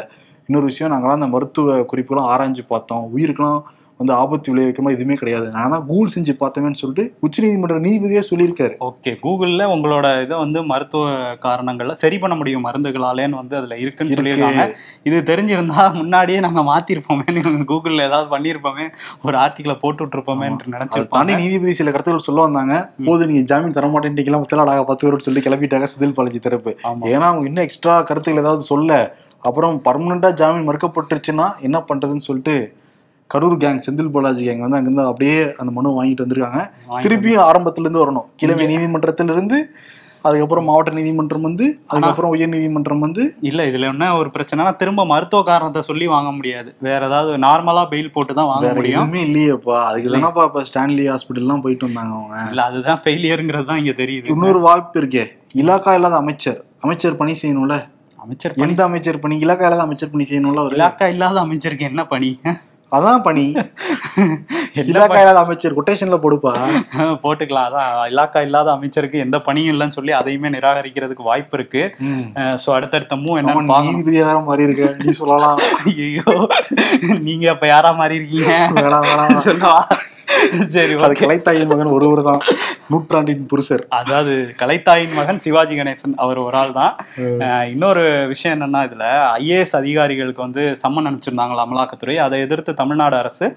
இன்னொரு 0.47 0.67
விஷயம் 0.71 0.93
நாங்களாம் 0.93 1.19
அந்த 1.19 1.29
மருத்துவ 1.35 1.75
குறிப்புகளும் 1.91 2.29
ஆராய்ஞ்சு 2.31 2.63
பார்த்தோம். 2.67 3.03
உயிருக்கெல்லாம் 3.15 3.61
வந்து 3.99 4.13
ஆபத்து 4.21 4.51
விளைவிக்கிற 4.51 4.83
மாதிரி 4.85 4.97
எதுவுமே 4.97 5.15
கிடையாது. 5.19 5.47
நான் 5.55 5.73
தான் 5.73 5.83
கூகுள் 5.89 6.11
செஞ்சு 6.13 6.33
பார்த்தேன்னு 6.39 6.79
சொல்லிட்டு 6.81 7.03
உச்சநீதிமன்ற 7.25 7.75
நீதிபதியே 7.85 8.21
சொல்லியிருக்காரு. 8.29 8.75
ஓகே 8.87 9.11
கூகுள்ல 9.25 9.67
உங்களோட 9.73 10.05
இதை 10.25 10.35
வந்து 10.43 10.59
மருத்துவ 10.71 11.03
காரணங்கள்ல 11.45 11.95
சரி 12.01 12.17
பண்ண 12.23 12.35
முடியும் 12.39 12.65
மருந்துகளாலேன்னு 12.67 13.39
வந்து 13.41 13.55
அதுல 13.59 13.77
இருக்குன்னு 13.83 14.11
இருக்கு. 14.13 14.19
சொல்லியிருக்காங்க. 14.21 14.65
இது 15.09 15.17
தெரிஞ்சிருந்தா 15.31 15.85
முன்னாடியே 15.99 16.39
நாங்க 16.47 16.63
மாத்திருப்போமே 16.71 17.25
கூகுள்ல 17.71 18.07
ஏதாவது 18.09 18.27
பண்ணிருப்போமே 18.35 18.87
ஒரு 19.27 19.35
ஆர்டிக்கலை 19.43 19.77
போட்டு 19.83 20.03
விட்டுருப்போமே 20.03 20.49
அதை 20.89 21.05
தாண்டி 21.15 21.33
நீதிபதி 21.41 21.73
சில 21.81 21.91
கருத்துக்கள் 21.95 22.27
சொல்ல 22.29 22.41
வந்தாங்க. 22.47 22.75
போது 23.09 23.27
நீங்க 23.31 23.43
ஜாமீன் 23.51 23.77
தர 23.79 23.87
மாட்டேன்ட்டீங்களா 23.95 24.41
முத்தலா 24.43 24.65
அழகா 24.67 24.85
பத்து 24.89 25.05
பேரோட 25.05 25.23
சொல்லி 25.27 25.43
கிளப்பிட்டாங்க 25.47 25.89
செந்தில் 25.93 26.17
பாலாஜி 26.19 26.41
தரப்பு. 26.47 26.71
ஏன்னா 27.13 27.27
அவங்க 27.31 27.47
இன்னும் 27.51 27.67
எக்ஸ்ட்ரா 27.67 27.95
கருத்துக்கள் 28.09 28.43
ஏதாவது 28.45 28.65
சொல்ல 28.73 28.91
அப்புறம் 29.43 29.75
பர்மனண்டா 29.87 30.29
ஜாமீன் 30.41 30.67
மறுக்கப்பட்டுருச்சுன்னா 30.69 31.47
என்ன 31.67 31.77
பண்றதுன்னு 31.89 32.27
சொல்லிட்டு 32.29 32.55
கரூர் 33.33 33.57
கேங் 33.63 33.81
செந்தில் 33.85 34.13
பாலாஜி 34.15 34.43
கேங் 34.47 34.63
வந்து 34.65 34.77
அங்கிருந்து 34.77 35.09
அப்படியே 35.11 35.37
அந்த 35.61 35.71
மனு 35.77 35.97
வாங்கிட்டு 35.99 36.23
வந்திருக்காங்க. 36.25 36.61
திருப்பியும் 37.05 37.45
ஆரம்பத்துல 37.49 37.85
இருந்து 37.87 38.03
வரணும். 38.03 38.27
கிழமை 38.41 38.65
நீதிமன்றத்துல 38.71 39.35
இருந்து 39.37 39.57
அதுக்கப்புறம் 40.27 40.67
மாவட்ட 40.69 40.91
நீதிமன்றம் 40.97 41.45
வந்து 41.47 41.65
அதுக்கப்புறம் 41.91 42.33
உயர் 42.33 42.51
நீதிமன்றம் 42.53 43.01
வந்து 43.05 43.23
இல்ல 43.41 43.61
இதுல 43.69 43.87
என்ன 43.93 44.05
ஒரு 44.19 44.29
பிரச்சனைனா 44.35 44.75
திரும்ப 44.81 45.05
மருத்துவ 45.05 45.43
காரணத்தை 45.43 45.81
சொல்லி 45.81 46.05
வாங்க 46.07 46.31
முடியாது. 46.31 46.69
வேற 46.87 47.01
ஏதாவது 47.09 47.37
நார்மலா 47.37 47.83
பெயில் 47.93 48.13
போட்டு 48.13 48.33
தான் 48.33 48.49
வாங்க 48.51 48.69
முடியும். 48.77 49.01
எதுவுமே 49.01 49.21
இல்லையேப்பா. 49.27 49.77
அதுக்கு 49.89 50.13
தானப்பா 50.15 50.45
இப்ப 50.49 50.63
ஸ்டான்லி 50.69 51.05
ஹாஸ்பிட்டல்லாம் 51.11 51.63
போயிட்டு 51.65 51.87
வந்தாங்க 51.87 52.13
அவங்க. 52.19 52.49
இல்ல 52.51 52.63
அதுதான் 52.63 53.01
ஃபெயிலியருங்கிறது 53.05 53.65
தான் 53.71 53.81
இங்க 53.83 53.95
தெரியுது. 54.01 54.31
இன்னொரு 54.35 54.59
வாய்ப்பு 54.59 54.99
இருக்கே. 55.01 55.25
இலாக்கா 55.55 55.93
இல்லாத 55.93 56.15
அமைச்சர். 56.15 56.59
அமைச்சர் 56.79 57.19
பணி 57.21 57.35
செய்யணும்ல. 57.41 57.77
அமைச்சர் 58.19 58.53
எந்த 58.67 58.83
அமைச்சர் 58.83 59.19
பணி? 59.19 59.37
இலாக்கா 59.45 59.65
இல்லாத 59.65 59.81
அமைச்சர் 59.81 60.13
பணி 60.13 60.23
செய்யணும்ல 60.23 60.59
அவரு. 60.59 60.75
இலாக்கா 60.75 61.07
இல்லாத 61.07 61.39
அமைச்சருக்கு 61.39 61.85
என்ன 61.85 62.05
பணி? 62.05 62.31
அதான் 62.93 63.23
பணி. 63.27 63.43
இலாக்கா 64.83 65.19
இல்லாத 65.23 65.39
அமைச்சர் 65.39 65.75
கொட்டேஷன்ல 65.77 66.17
போடுப்பா. 66.23 66.51
போட்டுக்கலாம். 67.23 67.67
அதான் 67.69 67.89
இலாக்கா 68.11 68.41
இல்லாத 68.47 68.69
அமைச்சருக்கு 68.75 69.23
எந்த 69.25 69.37
பணியும் 69.47 69.73
இல்லைன்னு 69.73 69.97
சொல்லி 69.97 70.13
அதையுமே 70.19 70.51
நிராகரிக்கிறதுக்கு 70.55 71.29
வாய்ப்பு 71.29 71.57
இருக்கு. 71.59 71.83
ஸோ 72.63 72.69
அடுத்தடுத்த 72.77 73.15
ஆமா, 73.55 73.71
பார்க்கணும். 73.71 73.85
நீதிபதி 73.89 74.21
வேற 74.23 74.39
மாறி 74.49 74.67
இருக்க. 74.67 74.89
நீ 75.03 75.13
சொல்லலாம். 75.21 75.59
ஐயோ 76.03 76.35
நீங்க 77.27 77.45
அப்ப 77.53 77.67
யாரா 77.67 77.91
மாறி 77.93 78.19
இருக்கீங்க? 78.19 78.51
வேணாம் 78.79 79.07
வேணாம். 79.09 79.37
சொல்லவா? 79.49 79.75
சரி 80.75 80.93
அது. 81.05 81.15
கலைத்தாயின் 81.21 81.71
மகன் 81.71 81.93
ஒருவர் 81.97 82.21
தான். 82.29 82.41
நூற்றாண்டின் 82.91 83.45
புருஷர். 83.51 83.83
அதாவது 83.99 84.33
கலைத்தாயின் 84.61 85.13
மகன் 85.19 85.41
சிவாஜி 85.45 85.75
கணேசன் 85.79 86.15
அவர் 86.23 86.39
ஒரு 86.45 86.57
ஆள் 86.61 86.73
தான். 86.79 86.93
இன்னொரு 87.73 88.03
விஷயம் 88.33 88.55
என்னன்னா 88.55 88.81
இதுல 88.87 89.05
ஐஏஎஸ் 89.39 89.75
அதிகாரிகளுக்கு 89.81 90.45
வந்து 90.47 90.63
சம்மன் 90.83 91.07
அனுப்பிச்சிருந்தாங்களா 91.09 91.65
அமலாக்கத்துறை. 91.67 92.17
அதை 92.25 92.39
எதிர்த்து 92.47 92.73
தமிழ்நாடு 92.81 93.17
அரசு 93.21 93.47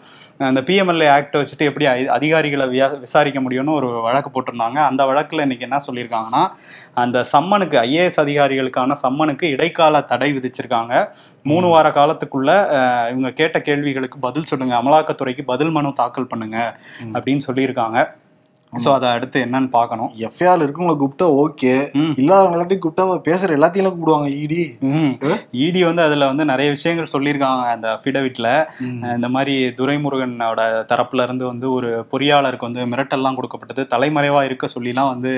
அந்த 0.48 0.60
பிஎம்எல்ஏ 0.68 1.06
ஆக்ட் 1.16 1.36
வச்சுட்டு 1.40 1.68
எப்படி 1.68 1.86
அதிகாரிகளை 2.16 2.64
விசாரிக்க 3.04 3.40
முடியும்னு 3.44 3.76
ஒரு 3.80 3.88
வழக்கு 4.06 4.30
போட்டிருந்தாங்க. 4.32 4.78
அந்த 4.90 5.02
வழக்குல 5.10 5.44
இன்னைக்கு 5.46 5.66
என்ன 5.68 5.78
சொல்லியிருக்காங்கன்னா 5.86 6.42
அந்த 7.02 7.18
சம்மனுக்கு 7.32 7.76
ஐஏஎஸ் 7.86 8.20
அதிகாரிகளுக்கான 8.24 8.96
சம்மனுக்கு 9.02 9.46
இடைக்கால 9.54 10.00
தடை 10.10 10.28
விதிச்சிருக்காங்க. 10.36 10.94
மூணு 11.50 11.66
வார 11.72 11.86
காலத்துக்குள்ள 11.98 12.50
இவங்க 13.10 13.30
கேட்ட 13.40 13.56
கேள்விகளுக்கு 13.68 14.18
பதில் 14.26 14.48
சொல்லுங்க. 14.50 14.74
அமலாக்கத்துறைக்கு 14.80 15.44
பதில் 15.52 15.74
மனு 15.76 15.92
தாக்கல் 16.02 16.30
பண்ணுங்க. 16.32 16.58
அப்படின்னு 17.16 17.44
சொல்லியிருக்காங்க. 17.48 17.98
ஸோ 18.72 18.88
அதை 18.94 19.08
அடுத்து 19.16 19.38
என்னன்னு 19.44 19.68
பார்க்கணும். 19.76 20.08
எஃப்ஐஆர் 20.26 20.62
இருக்கவங்களை 20.64 20.96
கூப்பிட்டா 21.02 21.26
ஓகே 21.42 21.72
இல்லாதவங்க 22.20 22.56
எல்லாத்தையும் 22.56 22.82
கூப்பிட்டா 22.84 23.18
பேசுற 23.28 23.56
எல்லாத்தையும் 23.58 23.86
கூப்பிடுவாங்க 23.88 24.28
இடி 24.42 24.62
ம். 24.90 25.12
இடி 25.66 25.80
வந்து 25.88 26.02
அதுல 26.06 26.26
வந்து 26.30 26.44
நிறைய 26.44 26.68
விஷயங்கள் 26.74 27.12
சொல்லியிருக்காங்க 27.14 27.68
அந்த 27.76 27.88
அஃபிடவிட்ல 27.96 28.48
இந்த 29.16 29.28
மாதிரி 29.36 29.54
துரைமுருகனோட 29.78 30.60
தரப்புல 30.92 31.26
இருந்து 31.28 31.46
வந்து 31.52 31.68
ஒரு 31.76 31.90
பொறியாளருக்கு 32.12 32.68
வந்து 32.68 32.84
மிரட்டல்லாம் 32.92 33.38
கொடுக்கப்பட்டது. 33.38 33.84
தலைமறைவா 33.94 34.42
இருக்க 34.48 34.68
சொல்லிலாம் 34.74 35.12
வந்து 35.14 35.32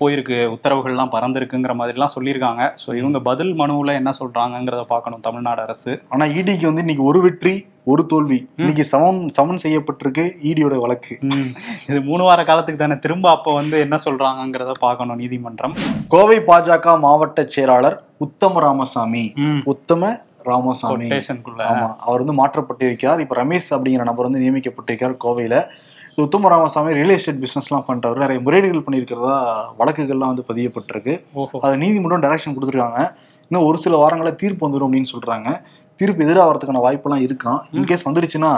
போயிருக்கு. 0.00 0.38
உத்தரவுகள்லாம் 0.56 1.14
பறந்திருக்குங்கிற 1.14 1.74
மாதிரிலாம் 1.80 2.14
சொல்லியிருக்காங்க. 2.16 2.62
ஸோ 2.84 2.90
இவங்க 3.00 3.20
பதில் 3.30 3.54
மனுவில் 3.54 3.98
என்ன 4.00 4.12
சொல்றாங்கங்கிறத 4.20 4.84
பார்க்கணும் 4.94 5.24
தமிழ்நாடு 5.28 5.62
அரசு. 5.66 5.94
ஆனா 6.08 6.26
இடிக்கு 6.38 6.68
வந்து 6.70 6.84
இன்னைக்கு 6.86 7.06
ஒரு 7.10 7.20
வெற்றி 7.28 7.54
ஒரு 7.84 8.06
தோல்வி. 8.06 8.48
இன்னைக்கு 8.56 8.84
சமன் 8.84 9.28
சமன் 9.28 9.58
செய்யப்பட்டிருக்கு 9.62 10.32
இடியோட 10.42 10.78
வழக்கு. 10.78 11.18
ம். 11.20 11.52
இது 11.88 12.00
மூணு 12.00 12.22
வார 12.22 12.44
காலத்துக்கு 12.44 12.86
தானே. 12.86 12.98
திரும்ப 12.98 13.30
அப்போ 13.30 13.54
வந்து 13.54 13.78
என்ன 13.78 13.96
சொல்றாங்கங்கிறத 14.04 14.72
பார்க்கணும் 14.80 15.16
நீதிமன்றம். 15.16 15.74
கோவை 16.08 16.38
பாஜக 16.38 16.98
மாவட்ட 16.98 17.44
செயலாளர் 17.44 18.04
உத்தம 18.16 18.60
ராமசாமி. 18.60 19.32
உத்தம 19.64 20.20
ராமசாமி. 20.42 21.08
ஆமா 21.58 21.96
அவர் 21.96 22.24
வந்து 22.24 22.46
மாற்றப்பட்டிருக்கார் 22.46 23.18
இப்ப 23.18 23.44
ரமேஷ் 23.44 23.70
அப்படிங்கிற 23.70 24.02
நபர் 24.02 24.30
வந்து 24.30 24.40
நியமிக்கப்பட்டிருக்கார் 24.40 25.16
கோவையில. 25.24 25.66
உத்தம 26.16 26.48
ராமசாமி 26.48 26.92
ரியல் 26.92 27.08
எஸ்டேட் 27.08 27.42
பிசினஸ்லாம் 27.44 27.84
பண்றவர். 27.88 28.16
நிறைய 28.16 28.42
முறைகேடுகள் 28.42 28.82
பண்ணியிருக்கிறதா 28.90 29.64
வழக்குகள்லாம் 29.78 30.34
வந்து 30.34 30.44
பதியப்பட்டிருக்கு. 30.54 31.24
அது 31.60 31.76
நீதிமன்றம் 31.76 32.22
டைரக்ஷன் 32.22 32.54
கொடுத்துருக்காங்க. 32.54 33.14
இன்னும் 33.50 33.66
ஒரு 33.66 33.78
சில 33.78 33.96
வாரங்களில் 33.96 34.36
தீர்ப்பு 34.36 34.66
வந்துடும் 34.66 34.88
அப்படின்னு 34.88 35.12
சொல்றாங்க. 35.14 35.48
தீர்ப்பு 36.00 36.24
எதிராகிறதுக்கான 36.24 36.80
வாய்ப்பெல்லாம் 36.80 37.24
இருக்கான் 37.26 37.60
இன்கேஸ் 37.72 38.08
வந்துருச்சுன்னா 38.08 38.52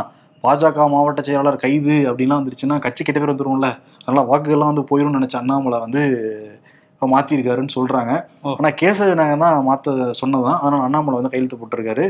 பாஜக 0.44 0.88
மாவட்ட 0.88 1.22
செயலாளர் 1.22 1.56
கைது 1.56 1.96
அப்படின்லாம் 2.08 2.40
வந்துருச்சுன்னா 2.40 2.78
கட்சி 2.78 3.04
கெட்ட 3.04 3.20
பேர் 3.20 3.32
வந்துரும்ல. 3.32 3.68
அதனால 4.00 4.26
வாக்குகள்லாம் 4.26 4.72
வந்து 4.72 4.86
போயிரும்னு 4.90 5.18
நினைச்ச 5.18 5.36
அண்ணாமலை 5.36 5.78
வந்து 5.78 6.02
இப்போ 6.92 7.06
மாத்திருக்காருன்னு 7.06 7.74
சொல்றாங்க. 7.74 8.12
ஓ. 8.42 8.50
ஆனா 8.50 8.68
கேசவனாங்க 8.80 9.38
தான் 9.38 9.66
மாத்த 9.66 9.88
சொன்னதுதான். 10.12 10.58
அதனால 10.60 10.82
அண்ணாமலை 10.82 11.16
வந்து 11.16 11.30
கையெழுத்து 11.30 11.56
போட்டிருக்காரு. 11.56 12.04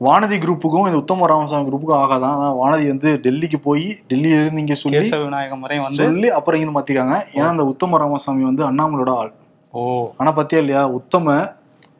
வானதி 0.00 0.36
குரூப்புக்கும் 0.38 0.86
இந்த 0.86 0.96
உத்தம 0.96 1.26
ராமசாமி 1.26 1.66
குரூப்புக்கும் 1.68 2.00
ஆகாதான் 2.00 2.34
அதான் 2.36 2.56
வானதி 2.56 2.86
வந்து 2.88 3.10
டெல்லிக்கு 3.16 3.58
போய் 3.60 3.84
டெல்லியில 4.10 4.40
இருந்து 4.40 4.60
இங்க 4.60 4.74
சொல்லி 4.74 4.96
கேசவ 4.98 5.24
விநாயக 5.24 5.56
முறை 5.56 5.78
வந்து 5.78 6.02
சொல்லி 6.02 6.30
அப்புறம் 6.30 6.60
இங்க 6.60 6.72
மாத்திருக்காங்க. 6.78 7.16
ஏன்னா 7.34 7.50
இந்த 7.50 7.64
உத்தம 7.64 7.98
ராமசாமி 7.98 8.44
வந்து 8.44 8.64
அண்ணாமலையோட 8.64 9.12
ஆள். 9.16 9.32
ஓ. 9.74 9.82
ஆனா 10.16 10.32
பாத்தியா 10.32 10.60
இல்லையா? 10.60 10.84
உத்தம 10.92 11.36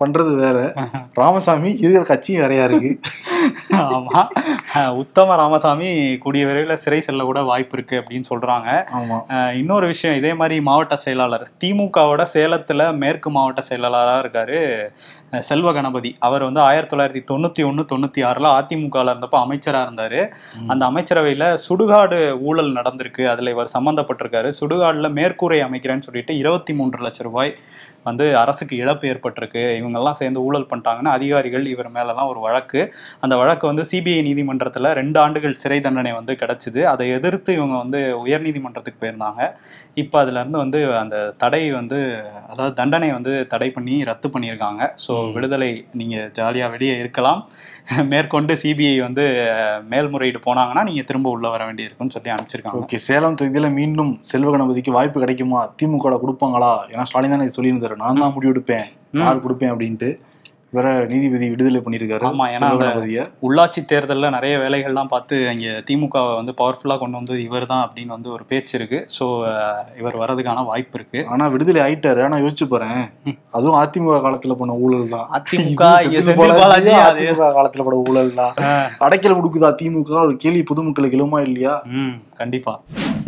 பண்றது 0.05 0.35
வேற. 0.35 0.73
ராமசாமி 1.13 1.71
இருக்கிற 1.77 2.05
கட்சியும் 2.05 2.41
வேறையா 2.41 2.65
இருக்கு. 2.65 3.01
ஆமா. 3.73 4.23
உத்தம 4.89 5.37
ராமசாமி 5.37 6.19
கூடிய 6.19 6.47
விரைவில் 6.47 6.77
சிறை 6.77 7.01
செல்ல 7.01 7.23
கூட 7.23 7.43
வாய்ப்பு 7.43 7.77
இருக்கு 7.79 8.03
அப்படின்னு 8.03 8.29
சொல்றாங்க. 8.35 8.71
இன்னொரு 9.53 9.87
விஷயம் 9.87 10.17
இதே 10.17 10.35
மாதிரி 10.35 10.61
மாவட்ட 10.61 10.97
செயலாளர் 10.97 11.51
திமுகவோட 11.65 12.27
சேலத்துல 12.35 12.97
மேற்கு 12.97 13.31
மாவட்ட 13.31 13.61
செயலாளராக 13.61 14.23
இருக்காரு 14.25 14.61
செல்வ 15.41 15.73
கணபதி. 15.73 16.17
அவர் 16.19 16.43
வந்து 16.43 16.61
ஆயிரத்தி 16.61 16.97
தொள்ளாயிரத்தி 16.97 17.23
தொண்ணூத்தி 17.31 17.63
ஒன்று 17.67 17.85
தொண்ணூத்தி 17.93 18.21
ஆறுல 18.29 18.51
அதிமுகவில் 18.59 19.13
இருந்தப்போ 19.13 19.39
அமைச்சரா 19.47 19.81
இருந்தாரு. 19.87 20.29
அந்த 20.67 20.87
அமைச்சரவையில 20.87 21.59
சுடுகாடு 21.69 22.39
ஊழல் 22.41 22.73
நடந்திருக்கு. 22.73 23.25
அதுல 23.27 23.51
இவர் 23.51 23.75
சம்பந்தப்பட்டிருக்காரு. 23.79 24.53
சுடுகாடுல 24.61 25.11
மேற்கூரை 25.19 25.59
அமைக்கிறேன்னு 25.67 26.07
சொல்லிட்டு 26.09 26.37
இருபத்தி 26.37 26.75
மூன்று 26.75 27.03
லட்சம் 27.03 27.27
ரூபாய் 27.27 27.57
வந்து 28.05 28.37
அரசுக்கு 28.37 28.77
இழப்பு 28.77 29.09
ஏற்பட்டிருக்கு. 29.09 29.63
இவங்கெல்லாம் 29.81 30.19
சேர்ந்து 30.21 30.43
ஊழல் 30.43 30.67
பண்ணிட்டாங்கன்னா 30.75 31.13
அதிகாரிகள் 31.19 31.67
இவர் 31.67 31.91
மேலெல்லாம் 31.91 32.29
ஒரு 32.29 32.41
வழக்கு. 32.41 32.95
அந்த 33.21 33.34
வழக்கு 33.41 33.67
வந்து 33.71 33.85
சிபிஐ 33.91 34.23
நீதிமன்றத்தில் 34.29 34.89
ரெண்டு 35.01 35.19
ஆண்டுகள் 35.21 35.55
சிறை 35.63 35.79
தண்டனை 35.81 36.13
வந்து 36.13 36.33
கிடைச்சிது. 36.41 36.81
அதை 36.93 37.05
எதிர்த்து 37.11 37.51
இவங்க 37.53 37.75
வந்து 37.77 38.01
உயர்நீதிமன்றத்துக்கு 38.25 39.03
போயிருந்தாங்க. 39.03 39.41
இப்போ 40.03 40.17
அதுலேருந்து 40.23 40.59
வந்து 40.59 40.79
அந்த 41.03 41.17
தடை 41.43 41.71
வந்து 41.71 41.99
அதாவது 42.51 42.75
தண்டனை 42.75 43.11
வந்து 43.13 43.47
தடை 43.53 43.71
பண்ணி 43.71 43.97
ரத்து 44.05 44.29
பண்ணியிருக்காங்க. 44.35 44.83
ஸோ 45.05 45.15
விடுதலை 45.37 45.71
நீங்கள் 45.95 46.31
ஜாலியாக 46.39 46.73
வெளியே 46.75 46.97
இருக்கலாம். 46.99 47.43
மேற்கொண்டு 48.13 48.53
சிபிஐ 48.63 48.95
வந்து 49.01 49.25
மேல்முறையீடு 49.89 50.41
போனாங்கன்னா 50.47 50.83
நீங்கள் 50.83 51.09
திரும்ப 51.09 51.29
உள்ள 51.31 51.47
வர 51.49 51.63
வேண்டியிருக்குன்னு 51.69 52.15
சொல்லி 52.17 52.33
அனுப்பிச்சிருக்காங்க. 52.35 52.83
ஓகே 52.83 53.01
சேலம் 53.09 53.39
தொகுதியில 53.41 53.71
மீண்டும் 53.73 54.13
செல்வ 54.33 54.51
கணபதிக்கு 54.51 54.97
வாய்ப்பு 54.99 55.25
கிடைக்குமா? 55.25 55.63
திமுக 55.81 56.19
கொடுப்பாங்களா? 56.23 56.73
ஏன்னா 56.93 57.03
ஸ்டாலின் 57.03 57.35
தானே 57.37 57.51
சொல்லியிருந்தாரு. 57.57 57.97
நான் 57.97 58.23
தான் 58.25 58.35
முடிவு 58.37 58.55
எடுப்பேன் 58.55 58.87
ம். 59.13 59.21
யார் 59.21 59.45
கொடுப்பேன் 59.47 59.73
அப்படின்ட்டு. 59.75 60.11
வேற 60.77 60.87
நீதிபதி 61.13 61.47
விடுதலை 61.53 61.81
பண்ணியிருக்காரு. 61.85 62.25
ஆமா, 62.31 62.45
ஏன்னா 62.55 62.69
உள்ளாட்சி 63.47 63.81
தேர்தலில் 63.93 64.35
நிறைய 64.37 64.55
வேலைகள்லாம் 64.65 65.11
பார்த்து 65.15 65.37
அங்கே 65.53 65.73
திமுகவை 65.89 66.33
வந்து 66.41 66.53
பவர்ஃபுல்லாக 66.61 67.01
கொண்டு 67.03 67.19
வந்து 67.21 67.37
இவர் 67.47 67.67
தான் 67.73 67.85
அப்படின்னு 67.87 68.15
வந்து 68.17 68.31
ஒரு 68.37 68.45
பேச்சு 68.53 68.75
இருக்கு. 68.79 69.01
ஸோ 69.17 69.25
இவர் 70.01 70.21
வர்றதுக்கான 70.23 70.65
வாய்ப்பு 70.71 70.99
இருக்கு. 71.01 71.21
ஆனா 71.35 71.47
விடுதலை 71.55 71.83
ஆயிட்டாரு. 71.87 72.23
ஆனா 72.29 72.39
யோசிச்சு 72.45 72.69
பாறேன். 72.75 73.03
அதுவும் 73.57 73.79
அதிமுக 73.83 74.21
காலத்துல 74.27 74.57
பண்ண 74.61 74.75
ஊழல் 74.87 75.13
தான். 75.17 75.27
அதிமுக 75.39 75.83
காலத்துல 77.59 77.85
பண்ண 77.89 77.99
ஊழல் 78.11 78.33
தான். 78.41 78.55
அடைக்கல் 79.07 79.39
கொடுக்குதா 79.41 79.71
திமுக? 79.83 80.13
ஒரு 80.27 80.37
கேள்வி 80.45 80.65
பொதுமக்களுக்கு 80.73 81.19
எழுமா 81.21 81.41
இல்லையா? 81.49 81.75
கண்டிப்பா. 82.41 82.73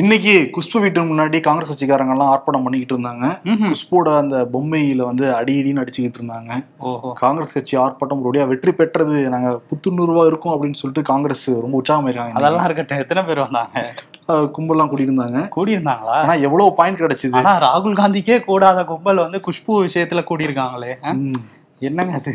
இன்னைக்கு 0.02 0.32
குஷ்பு 0.54 0.78
வீட்டு 0.82 1.02
முன்னாடி 1.10 1.38
காங்கிரஸ் 1.46 1.70
கட்சிக்காரங்க 1.72 2.14
எல்லாம் 2.14 2.30
ஆர்ப்பாட்டம் 2.32 2.64
பண்ணிக்கிட்டு 2.64 2.94
இருந்தாங்க. 2.96 3.26
குஷ்போட 3.70 4.08
அந்த 4.22 4.36
பொம்மையில 4.54 5.04
வந்து 5.10 5.24
அடி 5.38 5.54
அடின்னு 5.60 5.82
அடிச்சுக்கிட்டு 5.82 6.20
இருந்தாங்க. 6.20 6.52
ஓஹோ. 6.90 7.10
காங்கிரஸ் 7.36 7.56
கட்சி 7.56 7.74
ஆர்ப்பாட்டம் 7.78 8.20
ஒருபடியா 8.20 8.44
வெற்றி 8.50 8.72
பெற்றது 8.72 9.16
நாங்க 9.32 9.48
புத்துணர்வா 9.70 10.22
இருக்கோம் 10.26 10.52
அப்படின்னு 10.52 10.78
சொல்லிட்டு 10.80 11.02
காங்கிரஸ் 11.12 11.46
ரொம்ப 11.64 11.80
உற்சாகம் 11.80 12.08
இருக்காங்க 12.08 12.38
அதெல்லாம் 12.40 12.66
இருக்கட்டும். 12.68 13.00
எத்தனை 13.04 13.22
பேர் 13.28 13.40
வந்தாங்க? 13.44 13.82
கும்பல்லாம் 14.56 14.90
கூடியிருந்தாங்க. 14.92 15.40
கூடியிருந்தாங்களா? 15.56 16.16
ஆனா 16.22 16.34
எவ்வளவு 16.46 16.74
பாயிண்ட் 16.78 17.02
கிடைச்சது? 17.02 17.36
ஆனா 17.40 17.52
ராகுல் 17.66 17.98
காந்திக்கே 18.00 18.38
கூடாத 18.48 18.84
கும்பல் 18.84 19.22
வந்து 19.24 19.40
குஷ்பு 19.48 19.74
விஷயத்துல 19.86 20.22
கூடியிருக்காங்களே. 20.30 20.92
என்னங்க 21.88 22.12
அது? 22.18 22.33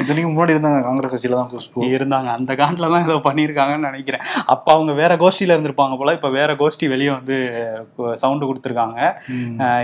இத்தனைக்கு 0.00 0.28
முன்னாடி 0.32 0.52
இருந்தாங்க 0.54 0.80
காங்கிரஸ் 0.86 1.12
கட்சியில 1.12 1.38
தான் 1.38 1.94
இருந்தாங்க. 1.94 2.28
அந்த 2.38 2.52
காண்டில் 2.60 2.92
தான் 2.92 3.06
ஏதோ 3.06 3.16
பண்ணியிருக்காங்கன்னு 3.24 3.88
நினைக்கிறேன். 3.90 4.22
அப்போ 4.52 4.70
அவங்க 4.74 4.92
வேற 5.00 5.12
கோஷ்டியில 5.22 5.54
இருந்திருப்பாங்க 5.54 5.94
போல 6.00 6.12
இப்போ 6.18 6.28
வேற 6.36 6.50
கோஷ்டி 6.60 6.86
வெளியே 6.92 7.10
வந்து 7.16 7.36
சவுண்டு 8.22 8.48
கொடுத்துருக்காங்க. 8.48 8.98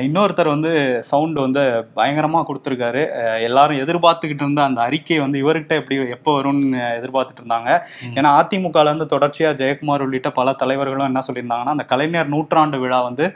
இன்னொருத்தர் 0.07 0.51
வந்து 0.55 0.71
சவுண்ட் 1.11 1.39
வந்து 1.47 1.65
பயங்கரமா 1.99 2.43
கொடுத்துருக்காரு. 2.51 3.03
எல்லாரும் 3.49 3.83
எதிர்பார்த்துக்கிட்டு 3.87 4.47
இருந்த 4.47 4.63
அந்த 4.69 4.81
அறிக்கை 4.89 5.19
வந்து 5.25 5.41
இவர்கிட்ட 5.45 5.81
எப்படி 5.81 5.99
எப்போ 6.19 6.33
வரும்னு 6.39 6.85
எதிர்பார்த்துட்டு 7.01 7.43
இருந்தாங்க. 7.45 7.73
ஏன்னா 8.19 8.31
அதிமுகல 8.43 8.93
இருந்து 8.93 9.09
தொடர்ச்சியா 9.15 9.51
ஜெயக்குமார் 9.63 10.07
உள்ளிட்ட 10.07 10.33
பல 10.39 10.55
தலைவர்களும் 10.63 11.09
என்ன 11.11 11.25
சொல்லியிருந்தாங்கன்னா 11.31 11.77
அந்த 11.77 11.87
கலைஞர் 11.95 12.33
நூற்றாண்டு 12.37 12.83
விழா 12.85 13.01
வந்து 13.09 13.27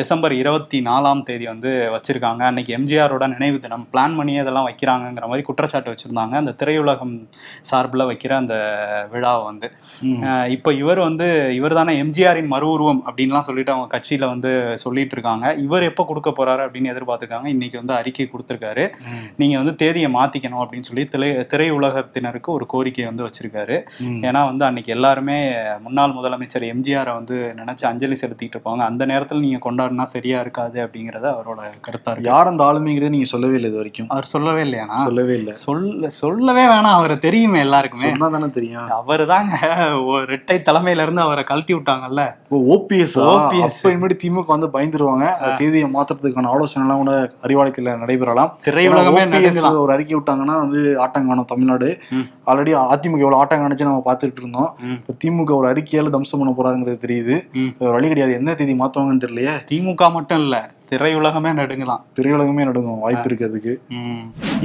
டிசம்பர் 0.00 0.36
இருபத்தி 0.42 0.80
நாலாம் 0.90 1.24
தேதி 1.30 1.48
வந்து 1.54 1.70
வச்சிருக்காங்க. 1.96 2.42
அன்னைக்கு 2.50 2.76
எம்ஜிஆரோட 2.80 3.24
நினைவு 3.36 3.64
தினம் 3.64 3.88
பிளான் 3.94 4.18
பண்ணி 4.20 4.36
அதெல்லாம் 4.44 4.68
வைக்கிறாங்கங்கிற 4.90 5.26
மாதிரி 5.28 5.46
குற்றச்சாட்டு 5.48 5.92
வச்சிருந்தாங்க. 5.92 6.34
அந்த 6.42 6.52
திரையுலகம் 6.60 7.14
சார்பில் 7.62 8.06
வைக்கிற 8.10 8.32
அந்த 8.38 8.54
விழாவை 9.12 9.42
வந்து. 9.44 9.68
இப்போ 10.48 10.70
இவர் 10.82 11.00
வந்து 11.00 11.26
இவர் 11.58 11.78
தானே 11.78 11.92
எம்ஜிஆரின் 12.02 12.50
மறு 12.54 12.66
உருவம் 12.68 13.02
அப்படின்லாம் 13.08 13.46
சொல்லிட்டு 13.48 13.74
அவங்க 13.74 13.88
கட்சியில 13.94 14.28
வந்து 14.28 14.50
சொல்லிட்டு 14.84 15.14
இருக்காங்க. 15.16 15.46
இவர் 15.64 15.88
எப்போ 15.90 16.04
கொடுக்க 16.04 16.30
போறாரு 16.38 16.62
அப்படின்னு 16.66 16.92
எதிர்பார்த்துருக்காங்க. 16.92 17.48
இன்னைக்கு 17.54 17.76
வந்து 17.78 17.94
அறிக்கை 17.98 18.26
கொடுத்துருக்காரு. 18.28 18.84
ம். 19.08 19.24
நீங்க 19.36 19.56
வந்து 19.56 19.74
தேதியை 19.82 20.10
மாத்திக்கணும் 20.18 20.62
அப்படின்னு 20.62 20.88
சொல்லி 20.90 21.04
திரை 21.14 21.30
திரையுலகத்தினருக்கு 21.52 22.50
ஒரு 22.56 22.66
கோரிக்கை 22.66 23.04
வந்து 23.04 23.26
வச்சிருக்காரு. 23.26 23.78
ஏன்னா 24.28 24.42
வந்து 24.50 24.64
அன்னைக்கு 24.68 24.90
எல்லாருமே 24.96 25.38
முன்னாள் 25.86 26.16
முதலமைச்சர் 26.18 26.66
எம்ஜிஆரை 26.72 27.12
வந்து 27.14 27.36
நினைச்சு 27.60 27.84
அஞ்சலி 27.90 28.18
செலுத்திட்டு 28.22 28.56
இருப்பாங்க. 28.56 28.82
அந்த 28.90 29.02
நேரத்தில் 29.06 29.44
நீங்க 29.46 29.60
கொண்டாடினா 29.64 30.06
சரியா 30.14 30.38
இருக்காது 30.40 30.78
அப்படிங்கறது 30.84 31.28
அவரோட 31.34 31.56
கருத்தா 31.86 32.10
இருக்கு. 32.12 32.30
யார் 32.30 32.50
அந்த 32.52 32.62
ஆளுமைங்கிறத 32.64 33.12
நீங்க 33.16 33.30
சொல்லவே 33.32 33.56
இல்லை 33.58 33.70
இது 33.70 33.80
வரைக்கும். 33.80 34.08
அவர் 34.08 34.32
சொல்லவே 34.32 34.60
இல்லையா? 34.60 34.77
இல்லையாண்ணா? 34.78 35.02
சொல்லவே 35.04 35.34
இல்ல. 35.34 35.52
சொல்ல 35.52 36.08
சொல்லவே 36.08 36.64
வேணாம். 36.64 36.96
அவரை 36.98 37.18
தெரியுமே 37.18 37.58
எல்லாருக்குமே. 37.58 38.12
தானே 38.12 38.50
தெரியும். 38.50 38.90
அவரு 38.90 39.26
தாங்க 39.26 39.56
ரெட்டை 40.32 40.56
தலைமையில 40.68 41.02
இருந்து 41.02 41.20
அவரை 41.20 41.44
கழட்டி 41.44 41.74
விட்டாங்கல்ல. 41.74 42.22
ஓபிஎஸ். 42.50 43.16
அப்ப 43.60 43.90
இனிமேட்டு 43.90 44.18
திமுக 44.22 44.44
வந்து 44.46 44.66
பயந்துருவாங்க. 44.66 45.54
தேதியை 45.54 45.90
மாத்துறதுக்கான 45.94 46.46
ஆலோசனை 46.46 46.88
எல்லாம் 46.88 47.04
கூட 47.04 47.32
அறிவாலயத்துல 47.42 47.98
நடைபெறலாம். 47.98 48.58
திரையுலகமே 48.64 49.78
ஒரு 49.78 49.92
அறிக்கை 49.92 50.18
விட்டாங்கன்னா 50.18 50.58
வந்து 50.58 51.00
ஆட்டம் 51.00 51.26
காணும் 51.26 51.44
தமிழ்நாடு. 51.44 51.98
ஆல்ரெடி 52.46 52.72
அதிமுக 52.74 53.02
எவ்வளவு 53.02 53.36
ஆட்டம் 53.36 53.60
காணுச்சு 53.60 53.80
நம்ம 53.80 54.02
பார்த்துட்டு 54.04 54.36
இருந்தோம். 54.36 54.76
இப்ப 54.82 55.14
திமுக 55.24 55.56
ஒரு 55.56 55.68
அறிக்கையால 55.68 56.10
தம்சம் 56.10 56.40
பண்ண 56.40 56.54
போறாங்கிறது 56.56 57.04
தெரியுது. 57.06 57.36
வழி 57.78 58.08
கிடையாது. 58.08 58.34
எந்த 58.34 58.54
தேதி 58.54 58.72
மாத்துவாங்கன்னு 58.72 59.22
தெரியலையே. 59.26 59.54
திமுக 59.70 60.12
மட்டும் 60.12 60.38
இல்ல. 60.38 60.70
திரையுலகமே 60.90 61.50
நடுங்கலாம். 61.60 62.02
திரையுலகமே 62.16 62.62
நடுங்கும். 62.68 63.00
வாய்ப்பு 63.04 63.26
இருக்கு 63.28 63.48
அதுக்கு. 63.48 63.72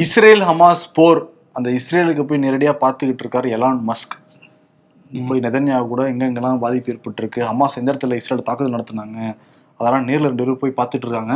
இஸ்ரேல் 0.03 0.44
ஹமாஸ் 0.50 0.86
போர் 0.98 1.22
அந்த 1.58 1.70
இஸ்ரேலுக்கு 1.77 2.24
போய் 2.30 2.44
நேரடியா 2.46 2.74
பார்த்துக்கிட்டு 2.84 3.24
இருக்காரு 3.24 3.48
எலான் 3.56 3.82
மஸ்க். 3.89 4.15
போய் 5.30 5.44
நெதன்யாவு 5.46 5.86
கூட 5.89 6.03
எங்கெங்கெல்லாம் 6.12 6.62
பாதிப்பு 6.63 6.92
ஏற்பட்டிருக்கு 6.94 7.42
ஹமாஸ் 7.50 7.77
எந்த 7.80 7.89
இடத்துல 7.94 8.18
இஸ்ரேல் 8.22 8.48
தாக்குதல் 8.48 8.75
நடத்துனாங்க 8.75 9.20
அதெல்லாம் 9.80 10.08
நேர்ல 10.10 10.30
ரெண்டு 10.32 10.44
பேரும் 10.44 10.62
போய் 10.63 10.77
பார்த்துட்டு 10.80 11.06
இருக்காங்க. 11.08 11.36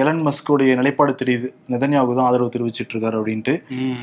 எலன் 0.00 0.22
மஸ்கோடைய 0.26 0.72
நிலைப்பாடு 0.80 1.12
தெரியுது. 1.20 1.48
நெதன்யாவுக்கு 1.72 2.16
தான் 2.18 2.28
ஆதரவு 2.30 2.54
தெரிவிச்சிட்டு 2.54 2.94
இருக்காரு 2.94 3.18
அப்படின்ட்டு. 3.20 3.54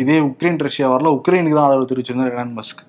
இதே 0.04 0.20
உக்ரைன் 0.30 0.62
ரஷ்யா 0.68 0.90
வரல 0.94 1.16
உக்ரைனுக்கு 1.18 1.58
தான் 1.58 1.70
ஆதரவு 1.70 1.90
தெரிவிச்சிருந்தார் 1.94 2.36
எலன் 2.38 2.56
மஸ்க். 2.60 2.84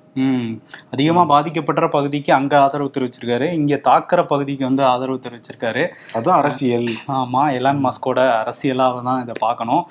அதிகமா 0.95 1.23
பாதிக்கப்படுற 1.33 1.87
பகுதிக்கு 1.95 2.31
அங்க 2.37 2.55
ஆதரவு 2.63 2.89
தெரிவிச்சிருக்காரு. 2.95 3.47
இங்க 3.59 3.75
தாக்குற 3.89 4.21
பகுதிக்கு 4.31 4.65
வந்து 4.69 4.83
ஆதரவு 4.93 5.19
தெரிவிச்சிருக்காரு. 5.27 5.83
அதான் 6.19 6.39
அரசியல். 6.43 6.89
ஆமா 7.19 7.43
எலான் 7.59 7.83
மஸ்கோட 7.85 8.21
அரசியலாக 8.39 9.03
தான் 9.09 9.21
இதை 9.25 9.35
பார்க்கணும். 9.45 9.83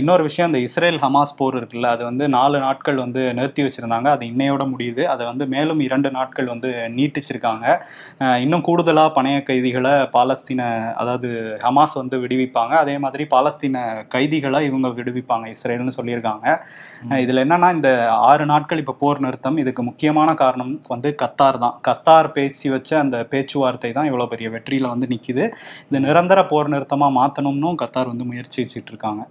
இன்னொரு 0.00 0.22
விஷயம் 0.28 0.48
இந்த 0.50 0.60
இஸ்ரேல் 0.66 0.98
ஹமாஸ் 1.04 1.36
போர் 1.38 1.56
இருக்குல்ல 1.60 1.92
அது 1.94 2.02
வந்து 2.08 2.26
நாலு 2.36 2.58
நாட்கள் 2.66 2.98
வந்து 3.04 3.22
நிறுத்தி 3.38 3.64
வச்சிருந்தாங்க. 3.66 4.08
அது 4.16 4.26
இன்னையோட 4.32 4.66
முடியுது. 4.72 5.04
அதை 5.12 5.22
வந்து 5.30 5.46
மேலும் 5.54 5.80
இரண்டு 5.86 6.10
நாட்கள் 6.18 6.52
வந்து 6.52 6.72
நீட்டிச்சிருக்காங்க. 6.98 7.66
இன்னும் 8.44 8.66
கூடுதலா 8.68 9.06
பணைய 9.18 9.38
கைதிகளை 9.50 9.94
பாலஸ்தீன 10.16 10.68
அதாவது 11.02 11.30
ஹமாஸ் 11.64 11.96
வந்து 12.02 12.18
விடுவிப்பாங்க. 12.32 12.74
அதே 12.82 12.94
மாதிரி 13.04 13.24
பாலஸ்தீன 13.32 13.76
கைதிகளை 14.14 14.60
இவங்க 14.68 14.88
விடுவிப்பாங்க 14.98 15.46
இஸ்ரேல்னு 15.54 15.94
சொல்லியிருக்காங்க. 15.96 16.46
இதுல 17.24 17.42
என்னன்னா 17.44 17.68
இந்த 17.76 17.90
ஆறு 18.30 18.44
நாட்கள் 18.52 18.82
இப்ப 18.82 18.96
போர் 19.02 19.22
நிறுத்தம் 19.24 19.58
இதுக்கு 19.62 19.82
முக்கியமான 19.88 20.30
காரணம் 20.42 20.72
வந்து 20.94 21.10
கத்தார் 21.22 21.58
தான். 21.64 21.76
கத்தார் 21.88 22.28
பேசி 22.36 22.68
வச்ச 22.74 22.90
அந்த 23.04 23.18
பேச்சுவார்த்தை 23.32 23.90
தான் 23.98 24.08
இவ்வளவு 24.10 24.32
பெரிய 24.32 24.48
வெற்றியில 24.56 24.92
வந்து 24.94 25.08
நிக்குது. 25.14 25.46
இது 25.88 26.00
நிரந்தர 26.08 26.40
போர் 26.52 26.72
நிறுத்தமா 26.74 27.10
மாத்தணும்னும் 27.20 27.78
கத்தார் 27.82 28.10
வந்து 28.12 28.28
முயற்சி 28.30 28.58
வச்சுட்டு 28.62 28.92
இருக்காங்க. 28.94 29.22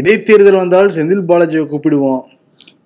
இடைத்தேர்தல் 0.00 0.60
வந்தால் 0.62 0.94
செந்தில் 0.96 1.24
பாலாஜியை 1.30 1.64
கூப்பிடுவோம். 1.70 2.22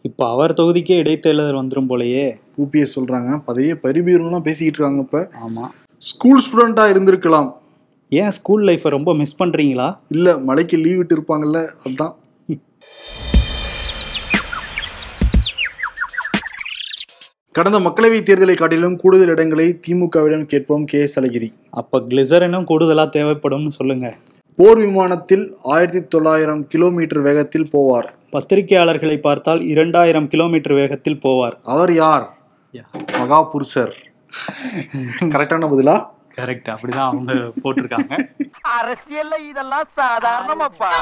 இப்ப 0.07 0.31
அவர் 0.31 0.53
தொகுதிக்கே 0.53 0.97
இடைத்தேர்தல் 1.03 1.57
வந்துரும் 1.57 1.89
போலயே. 1.89 2.41
யூபிஎஸ் 2.59 2.97
சொல்றாங்க. 2.97 3.43
பதவியே 3.47 3.75
பரிபீரம்லாம் 3.83 4.41
பேசிக்கிட்டு 4.41 4.91
இருக்காங்க 4.91 5.01
இப்ப. 5.01 5.29
ஆமா. 5.49 5.69
ஸ்கூல் 5.99 6.43
ஸ்டூடெண்டா 6.45 6.77
இருந்திருக்கலாம். 6.77 7.53
ஏன் 8.09 8.31
ஸ்கூல் 8.31 8.65
லைஃப்பை 8.65 8.89
ரொம்ப 8.89 9.15
மிஸ் 9.15 9.43
பண்றீங்களா? 9.43 9.99
இல்ல 10.09 10.39
மலைக்கு 10.39 10.77
லீவ் 10.77 10.97
விட்டு 10.97 11.17
இருப்பாங்கல்ல 11.17 11.67
அதுதான் 11.85 12.17
கடந்த 17.53 17.81
மக்களவைத் 17.81 18.29
தேர்தலை 18.29 18.55
காட்டிலும் 18.55 18.97
கூடுதல் 18.97 19.29
இடங்களை 19.29 19.81
திமுகவிடம் 19.87 20.45
கேட்போம் 20.45 20.85
கே. 20.85 21.01
எஸ். 21.01 21.21
அழகிரி. 21.21 21.53
அப்ப 21.71 22.01
கிளிசரினும் 22.01 22.65
கூடுதலா 22.65 23.09
தேவைப்படும்னு 23.09 23.69
சொல்லுங்க. 23.69 24.17
போர் 24.57 24.79
விமானத்தில் 24.79 25.57
ஆயிரத்தி 25.63 26.09
தொள்ளாயிரம் 26.09 26.67
கிலோமீட்டர் 26.67 27.21
வேகத்தில் 27.21 27.69
போவார். 27.73 28.09
பத்திரிகையாளர்களை 28.33 29.17
பார்த்தால் 29.21 29.61
இரண்டாயிரம் 29.61 30.29
கிலோமீட்டர் 30.29 30.73
வேகத்தில் 30.73 31.21
போவார். 31.23 31.57
அவர் 31.63 31.93
யார்? 31.93 32.37
மகா 33.19 33.43
புருஷர் 33.43 33.95
கரெக்டான 35.21 35.69
பதிலா? 35.73 35.97
கரெக்ட். 36.37 36.69
அப்படிதான் 36.75 37.07
அவங்க 37.11 37.33
போட்டிருக்காங்க. 37.33 38.13
அரசியல்ல 38.79 39.35
இதெல்லாம் 39.49 39.89
சாதாரணமாப்பா. 39.97 40.93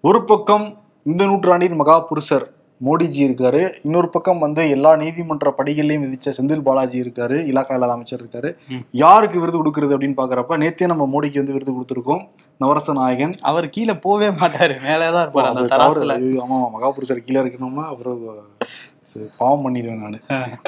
ஒரு 0.00 0.24
பக்கம் 0.24 0.82
இந்த 1.02 1.24
நூற்றாண்டின் 1.26 1.76
மகா 1.76 2.00
புருஷர் 2.00 2.46
மோடிஜி 2.84 3.20
இருக்காரு. 3.26 3.72
இன்னொரு 3.82 4.08
பக்கம் 4.08 4.38
வந்து 4.38 4.70
எல்லா 4.70 4.96
நீதிமன்ற 4.96 5.54
படிகளையும் 5.58 6.04
விதிச்ச 6.04 6.32
செந்தில் 6.38 6.62
பாலாஜி 6.62 7.00
இருக்காரு. 7.00 7.36
இலாக்கா 7.38 7.72
இல்லாத 7.72 7.92
அமைச்சர் 7.92 8.22
இருக்காரு. 8.24 8.56
யாருக்கு 8.90 9.40
விருது 9.40 9.64
கொடுக்கறது 9.64 9.94
அப்படின்னு 9.94 10.16
பாக்குறப்ப 10.16 10.56
நேத்தே 10.64 10.86
நம்ம 10.86 11.04
மோடிக்கு 11.04 11.34
வந்து 11.34 11.52
விருது 11.52 11.72
கொடுத்துருக்கோம். 11.72 12.28
நவரச 12.58 12.92
நாயகன். 12.92 13.34
அவர் 13.42 13.68
கீழே 13.68 13.92
போவே 13.92 14.28
மாட்டாரு. 14.40 14.76
மேலேதான் 14.88 15.26
இருப்பாரு. 15.26 15.32
அவர் 15.32 15.66
ஆமா 15.66 16.40
ஆமா, 16.40 16.70
மகா 16.70 16.90
புருஷர் 16.90 17.24
கீழே 17.24 17.40
இருக்கணும்னா 17.40 17.84
சரி, 19.02 19.26
பாவம் 19.38 19.64
பண்ணிடுவேன் 19.64 20.00
நானு. 20.00 20.18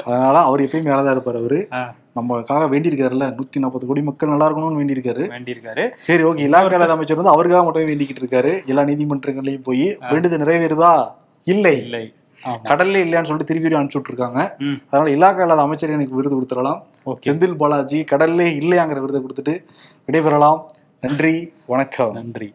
அதனால 0.05 0.39
அவர் 0.39 0.61
எப்பயும் 0.61 0.87
மேலதான் 0.89 1.15
இருப்பாரு 1.15 1.37
அவரு. 1.37 1.67
நம்மளுக்காக 2.15 2.65
வேண்டியிருக்காருல்ல. 2.73 3.39
நூத்தி 3.39 3.59
நாற்பது 3.59 3.87
கோடி 3.87 4.01
மக்கள் 4.01 4.29
நல்லா 4.29 4.49
இருக்கணும்னு 4.49 4.77
வேண்டியிருக்காரு. 4.81 5.23
வேண்டியிருக்காரு. 5.33 5.89
சரி 5.97 6.23
ஓகே. 6.23 6.45
இலாக்கா 6.47 6.87
அமைச்சர் 6.87 7.15
வந்து 7.15 7.31
அவருக்காக 7.31 7.63
மட்டுமே 7.63 7.93
வேண்டிக்கிட்டு 7.93 8.23
இருக்காரு. 8.23 8.65
எல்லா 8.65 8.81
நீதிமன்றங்களையும் 8.81 9.63
போய் 9.63 9.97
வேண்டுதல் 10.09 10.39
நிறைவேறுதா? 10.39 11.07
இல்லை. 11.47 11.77
இல்லை. 11.77 12.13
கடல்ல 12.63 12.99
இல்லையான்னு 12.99 13.25
சொல்லிட்டு 13.25 13.45
திருப்பி 13.45 13.75
அனுப்பிச்சு 13.75 14.03
விட்டுருக்காங்க. 14.03 14.57
ம். 14.57 14.73
அதனால 14.89 15.09
இலாக்கா 15.09 15.41
இல்லாத 15.41 15.61
அமைச்சர் 15.61 15.89
எனக்கு 15.89 16.15
விருது 16.15 16.41
கொடுத்துடலாம். 16.41 16.81
செந்தில் 17.05 17.55
பாலாஜி 17.55 18.03
கடல்லே 18.03 18.49
இல்லையாங்கிற 18.59 18.99
விருதை 18.99 19.21
கொடுத்துட்டு 19.21 19.63
விடைபெறலாம். 20.07 20.63
நன்றி 21.01 21.53
வணக்கம். 21.65 22.13
நன்றி. 22.13 22.53